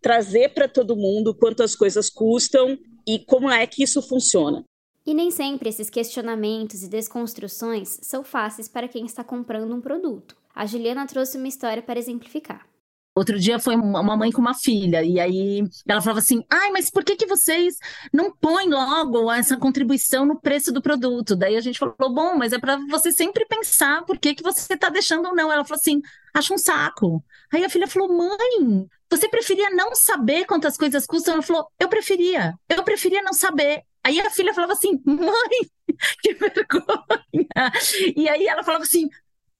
trazer 0.00 0.52
para 0.52 0.68
todo 0.68 0.96
mundo 0.96 1.34
quanto 1.34 1.62
as 1.62 1.76
coisas 1.76 2.10
custam 2.10 2.76
e 3.06 3.20
como 3.20 3.48
é 3.50 3.66
que 3.66 3.84
isso 3.84 4.02
funciona. 4.02 4.64
E 5.04 5.14
nem 5.14 5.30
sempre 5.30 5.68
esses 5.68 5.90
questionamentos 5.90 6.82
e 6.82 6.88
desconstruções 6.88 7.98
são 8.02 8.22
fáceis 8.22 8.68
para 8.68 8.88
quem 8.88 9.04
está 9.04 9.24
comprando 9.24 9.74
um 9.74 9.80
produto. 9.80 10.36
A 10.54 10.66
Juliana 10.66 11.06
trouxe 11.06 11.36
uma 11.38 11.48
história 11.48 11.82
para 11.82 11.98
exemplificar. 11.98 12.71
Outro 13.14 13.38
dia 13.38 13.58
foi 13.58 13.76
uma 13.76 14.16
mãe 14.16 14.32
com 14.32 14.40
uma 14.40 14.54
filha, 14.54 15.02
e 15.04 15.20
aí 15.20 15.62
ela 15.86 16.00
falava 16.00 16.20
assim: 16.20 16.42
ai, 16.50 16.70
mas 16.70 16.90
por 16.90 17.04
que, 17.04 17.14
que 17.14 17.26
vocês 17.26 17.76
não 18.10 18.34
põem 18.34 18.70
logo 18.70 19.30
essa 19.30 19.54
contribuição 19.58 20.24
no 20.24 20.40
preço 20.40 20.72
do 20.72 20.80
produto? 20.80 21.36
Daí 21.36 21.54
a 21.56 21.60
gente 21.60 21.78
falou: 21.78 21.94
bom, 21.98 22.36
mas 22.36 22.54
é 22.54 22.58
para 22.58 22.78
você 22.88 23.12
sempre 23.12 23.44
pensar 23.44 24.02
por 24.06 24.18
que, 24.18 24.34
que 24.34 24.42
você 24.42 24.72
está 24.72 24.88
deixando 24.88 25.26
ou 25.28 25.34
não. 25.34 25.52
Ela 25.52 25.62
falou 25.62 25.78
assim: 25.78 26.00
acho 26.32 26.54
um 26.54 26.58
saco. 26.58 27.22
Aí 27.52 27.62
a 27.62 27.68
filha 27.68 27.86
falou: 27.86 28.08
mãe, 28.16 28.88
você 29.10 29.28
preferia 29.28 29.68
não 29.68 29.94
saber 29.94 30.46
quantas 30.46 30.78
coisas 30.78 31.06
custam? 31.06 31.34
Ela 31.34 31.42
falou: 31.42 31.68
eu 31.78 31.88
preferia, 31.90 32.54
eu 32.66 32.82
preferia 32.82 33.20
não 33.22 33.34
saber. 33.34 33.82
Aí 34.02 34.18
a 34.20 34.30
filha 34.30 34.54
falava 34.54 34.72
assim: 34.72 34.98
mãe, 35.04 35.70
que 36.22 36.32
vergonha. 36.32 37.72
E 38.16 38.26
aí 38.26 38.46
ela 38.46 38.64
falava 38.64 38.84
assim: 38.84 39.06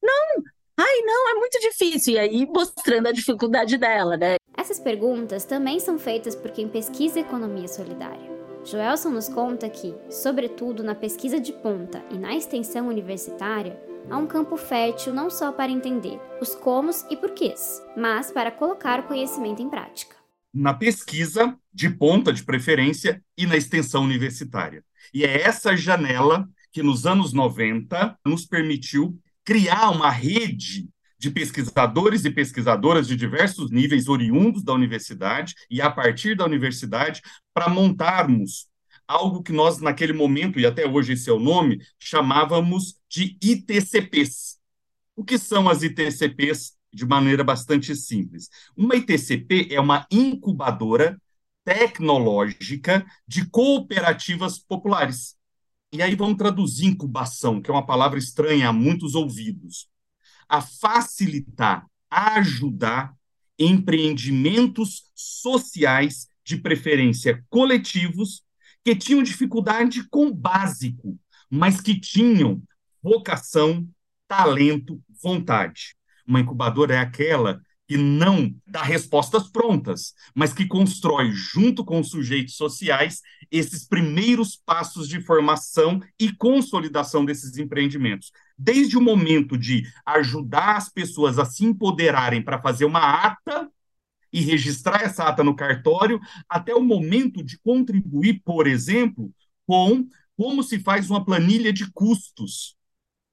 não, 0.02 0.42
Ai, 0.84 1.02
não, 1.04 1.30
é 1.30 1.34
muito 1.34 1.60
difícil. 1.60 2.14
E 2.14 2.18
aí 2.18 2.46
mostrando 2.46 3.06
a 3.06 3.12
dificuldade 3.12 3.78
dela, 3.78 4.16
né? 4.16 4.34
Essas 4.56 4.80
perguntas 4.80 5.44
também 5.44 5.78
são 5.78 5.96
feitas 5.96 6.34
por 6.34 6.50
quem 6.50 6.68
pesquisa 6.68 7.20
economia 7.20 7.68
solidária. 7.68 8.32
Joelson 8.64 9.10
nos 9.10 9.28
conta 9.28 9.68
que, 9.68 9.94
sobretudo 10.10 10.82
na 10.82 10.94
pesquisa 10.94 11.38
de 11.38 11.52
ponta 11.52 12.02
e 12.10 12.18
na 12.18 12.36
extensão 12.36 12.88
universitária, 12.88 13.80
há 14.10 14.16
um 14.16 14.26
campo 14.26 14.56
fértil 14.56 15.14
não 15.14 15.30
só 15.30 15.52
para 15.52 15.70
entender 15.70 16.20
os 16.40 16.54
comos 16.54 17.04
e 17.10 17.16
porquês, 17.16 17.80
mas 17.96 18.30
para 18.30 18.50
colocar 18.50 19.00
o 19.00 19.04
conhecimento 19.04 19.62
em 19.62 19.68
prática. 19.68 20.16
Na 20.52 20.74
pesquisa 20.74 21.56
de 21.72 21.88
ponta, 21.90 22.32
de 22.32 22.44
preferência, 22.44 23.22
e 23.38 23.46
na 23.46 23.56
extensão 23.56 24.02
universitária. 24.04 24.84
E 25.14 25.24
é 25.24 25.42
essa 25.42 25.76
janela 25.76 26.48
que, 26.70 26.82
nos 26.82 27.06
anos 27.06 27.32
90, 27.32 28.18
nos 28.24 28.44
permitiu 28.44 29.18
criar 29.44 29.90
uma 29.90 30.10
rede 30.10 30.88
de 31.18 31.30
pesquisadores 31.30 32.24
e 32.24 32.30
pesquisadoras 32.30 33.06
de 33.06 33.14
diversos 33.14 33.70
níveis 33.70 34.08
oriundos 34.08 34.64
da 34.64 34.72
universidade 34.72 35.54
e 35.70 35.80
a 35.80 35.90
partir 35.90 36.36
da 36.36 36.44
universidade 36.44 37.22
para 37.54 37.68
montarmos 37.68 38.66
algo 39.06 39.42
que 39.42 39.52
nós 39.52 39.80
naquele 39.80 40.12
momento 40.12 40.58
e 40.58 40.66
até 40.66 40.86
hoje 40.86 41.12
esse 41.12 41.30
é 41.30 41.32
o 41.32 41.38
nome 41.38 41.80
chamávamos 41.98 42.96
de 43.08 43.36
ITCPs. 43.42 44.58
O 45.14 45.24
que 45.24 45.38
são 45.38 45.68
as 45.68 45.82
ITCPs 45.82 46.72
de 46.92 47.06
maneira 47.06 47.44
bastante 47.44 47.94
simples? 47.94 48.48
Uma 48.76 48.96
ITCP 48.96 49.68
é 49.70 49.80
uma 49.80 50.06
incubadora 50.10 51.20
tecnológica 51.64 53.06
de 53.28 53.48
cooperativas 53.48 54.58
populares. 54.58 55.36
E 55.92 56.00
aí 56.00 56.14
vamos 56.14 56.38
traduzir 56.38 56.86
incubação, 56.86 57.60
que 57.60 57.70
é 57.70 57.74
uma 57.74 57.84
palavra 57.84 58.18
estranha 58.18 58.68
a 58.68 58.72
muitos 58.72 59.14
ouvidos. 59.14 59.88
A 60.48 60.62
facilitar, 60.62 61.86
a 62.10 62.36
ajudar 62.38 63.14
empreendimentos 63.58 65.04
sociais, 65.14 66.28
de 66.44 66.56
preferência 66.56 67.44
coletivos, 67.48 68.42
que 68.84 68.96
tinham 68.96 69.22
dificuldade 69.22 70.02
com 70.08 70.26
o 70.26 70.34
básico, 70.34 71.16
mas 71.48 71.80
que 71.80 72.00
tinham 72.00 72.60
vocação, 73.00 73.86
talento, 74.26 75.00
vontade. 75.22 75.94
Uma 76.26 76.40
incubadora 76.40 76.94
é 76.94 76.98
aquela 76.98 77.60
que 77.92 77.98
não 77.98 78.54
dá 78.66 78.82
respostas 78.82 79.50
prontas, 79.50 80.14
mas 80.34 80.54
que 80.54 80.66
constrói, 80.66 81.30
junto 81.30 81.84
com 81.84 82.00
os 82.00 82.08
sujeitos 82.08 82.56
sociais, 82.56 83.20
esses 83.50 83.86
primeiros 83.86 84.56
passos 84.56 85.06
de 85.06 85.20
formação 85.20 86.00
e 86.18 86.32
consolidação 86.32 87.22
desses 87.22 87.58
empreendimentos. 87.58 88.32
Desde 88.56 88.96
o 88.96 89.00
momento 89.02 89.58
de 89.58 89.82
ajudar 90.06 90.76
as 90.76 90.88
pessoas 90.88 91.38
a 91.38 91.44
se 91.44 91.66
empoderarem 91.66 92.40
para 92.40 92.62
fazer 92.62 92.86
uma 92.86 93.26
ata 93.26 93.70
e 94.32 94.40
registrar 94.40 95.02
essa 95.02 95.24
ata 95.24 95.44
no 95.44 95.54
cartório, 95.54 96.18
até 96.48 96.74
o 96.74 96.82
momento 96.82 97.44
de 97.44 97.58
contribuir, 97.58 98.40
por 98.42 98.66
exemplo, 98.66 99.30
com 99.66 100.08
como 100.34 100.62
se 100.62 100.78
faz 100.78 101.10
uma 101.10 101.22
planilha 101.22 101.74
de 101.74 101.92
custos, 101.92 102.74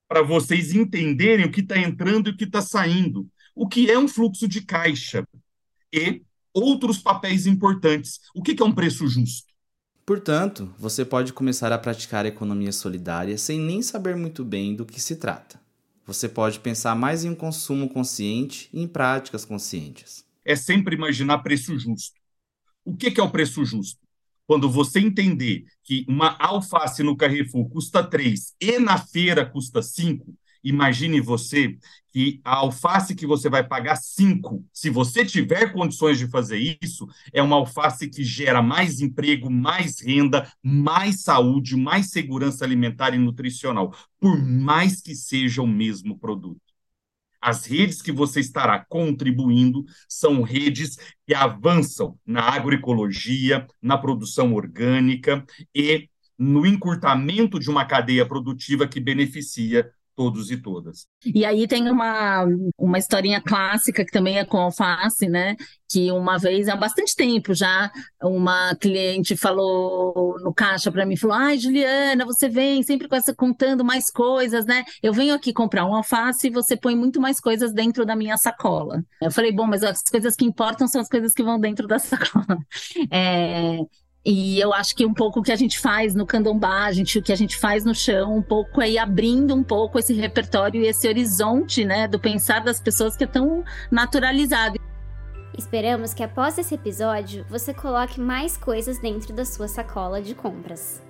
para 0.05 0.21
vocês 0.21 0.75
entenderem 0.75 1.45
o 1.45 1.51
que 1.51 1.61
está 1.61 1.79
entrando 1.79 2.27
e 2.27 2.33
o 2.33 2.35
que 2.35 2.43
está 2.43 2.61
saindo 2.61 3.25
o 3.59 3.67
que 3.67 3.91
é 3.91 3.99
um 3.99 4.07
fluxo 4.07 4.47
de 4.47 4.61
caixa 4.61 5.27
e 5.91 6.21
outros 6.53 6.97
papéis 6.97 7.45
importantes. 7.45 8.21
O 8.33 8.41
que 8.41 8.55
é 8.57 8.65
um 8.65 8.71
preço 8.71 9.05
justo? 9.05 9.53
Portanto, 10.05 10.73
você 10.79 11.03
pode 11.03 11.33
começar 11.33 11.69
a 11.73 11.77
praticar 11.77 12.23
a 12.23 12.29
economia 12.29 12.71
solidária 12.71 13.37
sem 13.37 13.59
nem 13.59 13.81
saber 13.81 14.15
muito 14.15 14.45
bem 14.45 14.77
do 14.77 14.85
que 14.85 15.01
se 15.01 15.17
trata. 15.17 15.59
Você 16.05 16.29
pode 16.29 16.61
pensar 16.61 16.95
mais 16.95 17.25
em 17.25 17.31
um 17.31 17.35
consumo 17.35 17.89
consciente 17.89 18.69
e 18.71 18.81
em 18.81 18.87
práticas 18.87 19.43
conscientes. 19.43 20.23
É 20.45 20.55
sempre 20.55 20.95
imaginar 20.95 21.39
preço 21.39 21.77
justo. 21.77 22.17
O 22.85 22.95
que 22.95 23.19
é 23.19 23.23
o 23.23 23.29
preço 23.29 23.65
justo? 23.65 23.99
Quando 24.47 24.69
você 24.69 25.01
entender 25.01 25.65
que 25.83 26.05
uma 26.07 26.37
alface 26.39 27.03
no 27.03 27.17
Carrefour 27.17 27.69
custa 27.69 28.01
3 28.01 28.55
e 28.61 28.79
na 28.79 28.97
feira 28.97 29.45
custa 29.45 29.81
5, 29.81 30.33
Imagine 30.63 31.21
você 31.21 31.77
que 32.11 32.41
a 32.43 32.55
alface 32.57 33.15
que 33.15 33.25
você 33.25 33.49
vai 33.49 33.65
pagar 33.65 33.95
5, 33.95 34.65
se 34.73 34.89
você 34.89 35.23
tiver 35.23 35.71
condições 35.71 36.17
de 36.17 36.27
fazer 36.27 36.77
isso, 36.81 37.07
é 37.31 37.41
uma 37.41 37.55
alface 37.55 38.09
que 38.09 38.23
gera 38.23 38.61
mais 38.61 38.99
emprego, 38.99 39.49
mais 39.49 39.99
renda, 40.01 40.51
mais 40.61 41.21
saúde, 41.21 41.75
mais 41.75 42.09
segurança 42.09 42.65
alimentar 42.65 43.13
e 43.13 43.17
nutricional, 43.17 43.95
por 44.19 44.43
mais 44.43 45.01
que 45.01 45.15
seja 45.15 45.61
o 45.61 45.67
mesmo 45.67 46.17
produto. 46.17 46.59
As 47.41 47.65
redes 47.65 48.01
que 48.01 48.11
você 48.11 48.41
estará 48.41 48.83
contribuindo 48.89 49.85
são 50.09 50.41
redes 50.41 50.97
que 51.25 51.33
avançam 51.33 52.19
na 52.25 52.41
agroecologia, 52.41 53.65
na 53.81 53.97
produção 53.97 54.53
orgânica 54.53 55.45
e 55.73 56.09
no 56.37 56.65
encurtamento 56.65 57.59
de 57.59 57.69
uma 57.69 57.85
cadeia 57.85 58.25
produtiva 58.25 58.87
que 58.87 58.99
beneficia 58.99 59.89
todos 60.19 60.51
e 60.51 60.57
todas. 60.57 61.07
E 61.33 61.45
aí 61.45 61.65
tem 61.65 61.89
uma, 61.89 62.45
uma 62.77 62.97
historinha 62.97 63.39
clássica 63.39 64.03
que 64.03 64.11
também 64.11 64.37
é 64.37 64.43
com 64.43 64.57
alface, 64.57 65.29
né? 65.29 65.55
Que 65.89 66.11
uma 66.11 66.37
vez, 66.37 66.67
há 66.67 66.75
bastante 66.75 67.15
tempo 67.15 67.53
já, 67.53 67.89
uma 68.21 68.75
cliente 68.75 69.37
falou 69.37 70.35
no 70.43 70.53
caixa 70.53 70.91
para 70.91 71.05
mim, 71.05 71.15
falou, 71.15 71.37
ai, 71.37 71.57
Juliana, 71.57 72.25
você 72.25 72.49
vem 72.49 72.83
sempre 72.83 73.07
com 73.07 73.15
essa 73.15 73.33
contando 73.33 73.85
mais 73.85 74.11
coisas, 74.11 74.65
né? 74.65 74.83
Eu 75.01 75.13
venho 75.13 75.33
aqui 75.33 75.53
comprar 75.53 75.85
um 75.85 75.95
alface 75.95 76.47
e 76.47 76.51
você 76.51 76.75
põe 76.75 76.97
muito 76.97 77.21
mais 77.21 77.39
coisas 77.39 77.71
dentro 77.71 78.05
da 78.05 78.13
minha 78.13 78.35
sacola. 78.35 79.01
Eu 79.21 79.31
falei, 79.31 79.53
bom, 79.53 79.67
mas 79.67 79.83
as 79.83 80.01
coisas 80.01 80.35
que 80.35 80.43
importam 80.43 80.85
são 80.85 80.99
as 80.99 81.07
coisas 81.07 81.31
que 81.31 81.43
vão 81.43 81.57
dentro 81.57 81.87
da 81.87 81.97
sacola. 81.97 82.57
É, 83.09 83.77
e 84.25 84.59
eu 84.59 84.73
acho 84.73 84.95
que 84.95 85.05
um 85.05 85.13
pouco 85.13 85.39
o 85.39 85.43
que 85.43 85.51
a 85.51 85.55
gente 85.55 85.79
faz 85.79 86.13
no 86.13 86.25
candomblé, 86.25 86.67
a 86.67 86.91
gente, 86.91 87.17
o 87.17 87.21
que 87.21 87.31
a 87.31 87.35
gente 87.35 87.57
faz 87.57 87.85
no 87.85 87.95
chão, 87.95 88.35
um 88.35 88.41
pouco 88.41 88.81
ir 88.81 88.97
abrindo 88.97 89.55
um 89.55 89.63
pouco 89.63 89.97
esse 89.97 90.13
repertório 90.13 90.81
e 90.81 90.87
esse 90.87 91.07
horizonte, 91.07 91.85
né, 91.85 92.07
do 92.07 92.19
pensar 92.19 92.63
das 92.63 92.81
pessoas 92.81 93.15
que 93.15 93.23
é 93.23 93.27
tão 93.27 93.63
naturalizado. 93.89 94.77
Esperamos 95.57 96.13
que 96.13 96.23
após 96.23 96.57
esse 96.57 96.75
episódio 96.75 97.45
você 97.49 97.73
coloque 97.73 98.19
mais 98.19 98.55
coisas 98.55 98.99
dentro 98.99 99.33
da 99.33 99.45
sua 99.45 99.67
sacola 99.67 100.21
de 100.21 100.35
compras. 100.35 101.01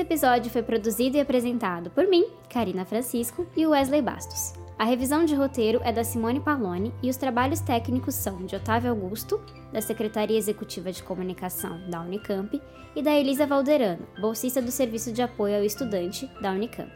Esse 0.00 0.06
episódio 0.06 0.50
foi 0.50 0.62
produzido 0.62 1.18
e 1.18 1.20
apresentado 1.20 1.90
por 1.90 2.06
mim, 2.06 2.24
Karina 2.48 2.86
Francisco 2.86 3.46
e 3.54 3.66
Wesley 3.66 4.00
Bastos. 4.00 4.54
A 4.78 4.84
revisão 4.84 5.26
de 5.26 5.34
roteiro 5.34 5.78
é 5.84 5.92
da 5.92 6.02
Simone 6.02 6.40
Paloni 6.40 6.90
e 7.02 7.10
os 7.10 7.18
trabalhos 7.18 7.60
técnicos 7.60 8.14
são 8.14 8.46
de 8.46 8.56
Otávio 8.56 8.88
Augusto, 8.88 9.38
da 9.70 9.82
Secretaria 9.82 10.38
Executiva 10.38 10.90
de 10.90 11.02
Comunicação 11.02 11.78
da 11.90 12.00
Unicamp, 12.00 12.58
e 12.96 13.02
da 13.02 13.12
Elisa 13.12 13.46
Valderano, 13.46 14.06
bolsista 14.18 14.62
do 14.62 14.70
Serviço 14.70 15.12
de 15.12 15.20
Apoio 15.20 15.58
ao 15.58 15.64
Estudante 15.64 16.26
da 16.40 16.50
Unicamp. 16.50 16.90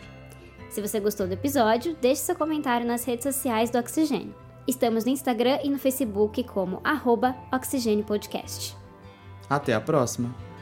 Se 0.71 0.81
você 0.81 0.99
gostou 0.99 1.27
do 1.27 1.35
episódio, 1.35 1.95
deixe 2.01 2.23
seu 2.23 2.35
comentário 2.35 2.87
nas 2.87 3.05
redes 3.05 3.25
sociais 3.25 3.69
do 3.69 3.79
Oxigênio. 3.79 4.35
Estamos 4.67 5.05
no 5.05 5.11
Instagram 5.11 5.59
e 5.63 5.69
no 5.69 5.79
Facebook 5.79 6.43
como 6.45 6.81
Oxigênio 7.53 8.03
Podcast. 8.03 8.75
Até 9.51 9.75
a 9.75 9.81
próxima! 9.83 10.54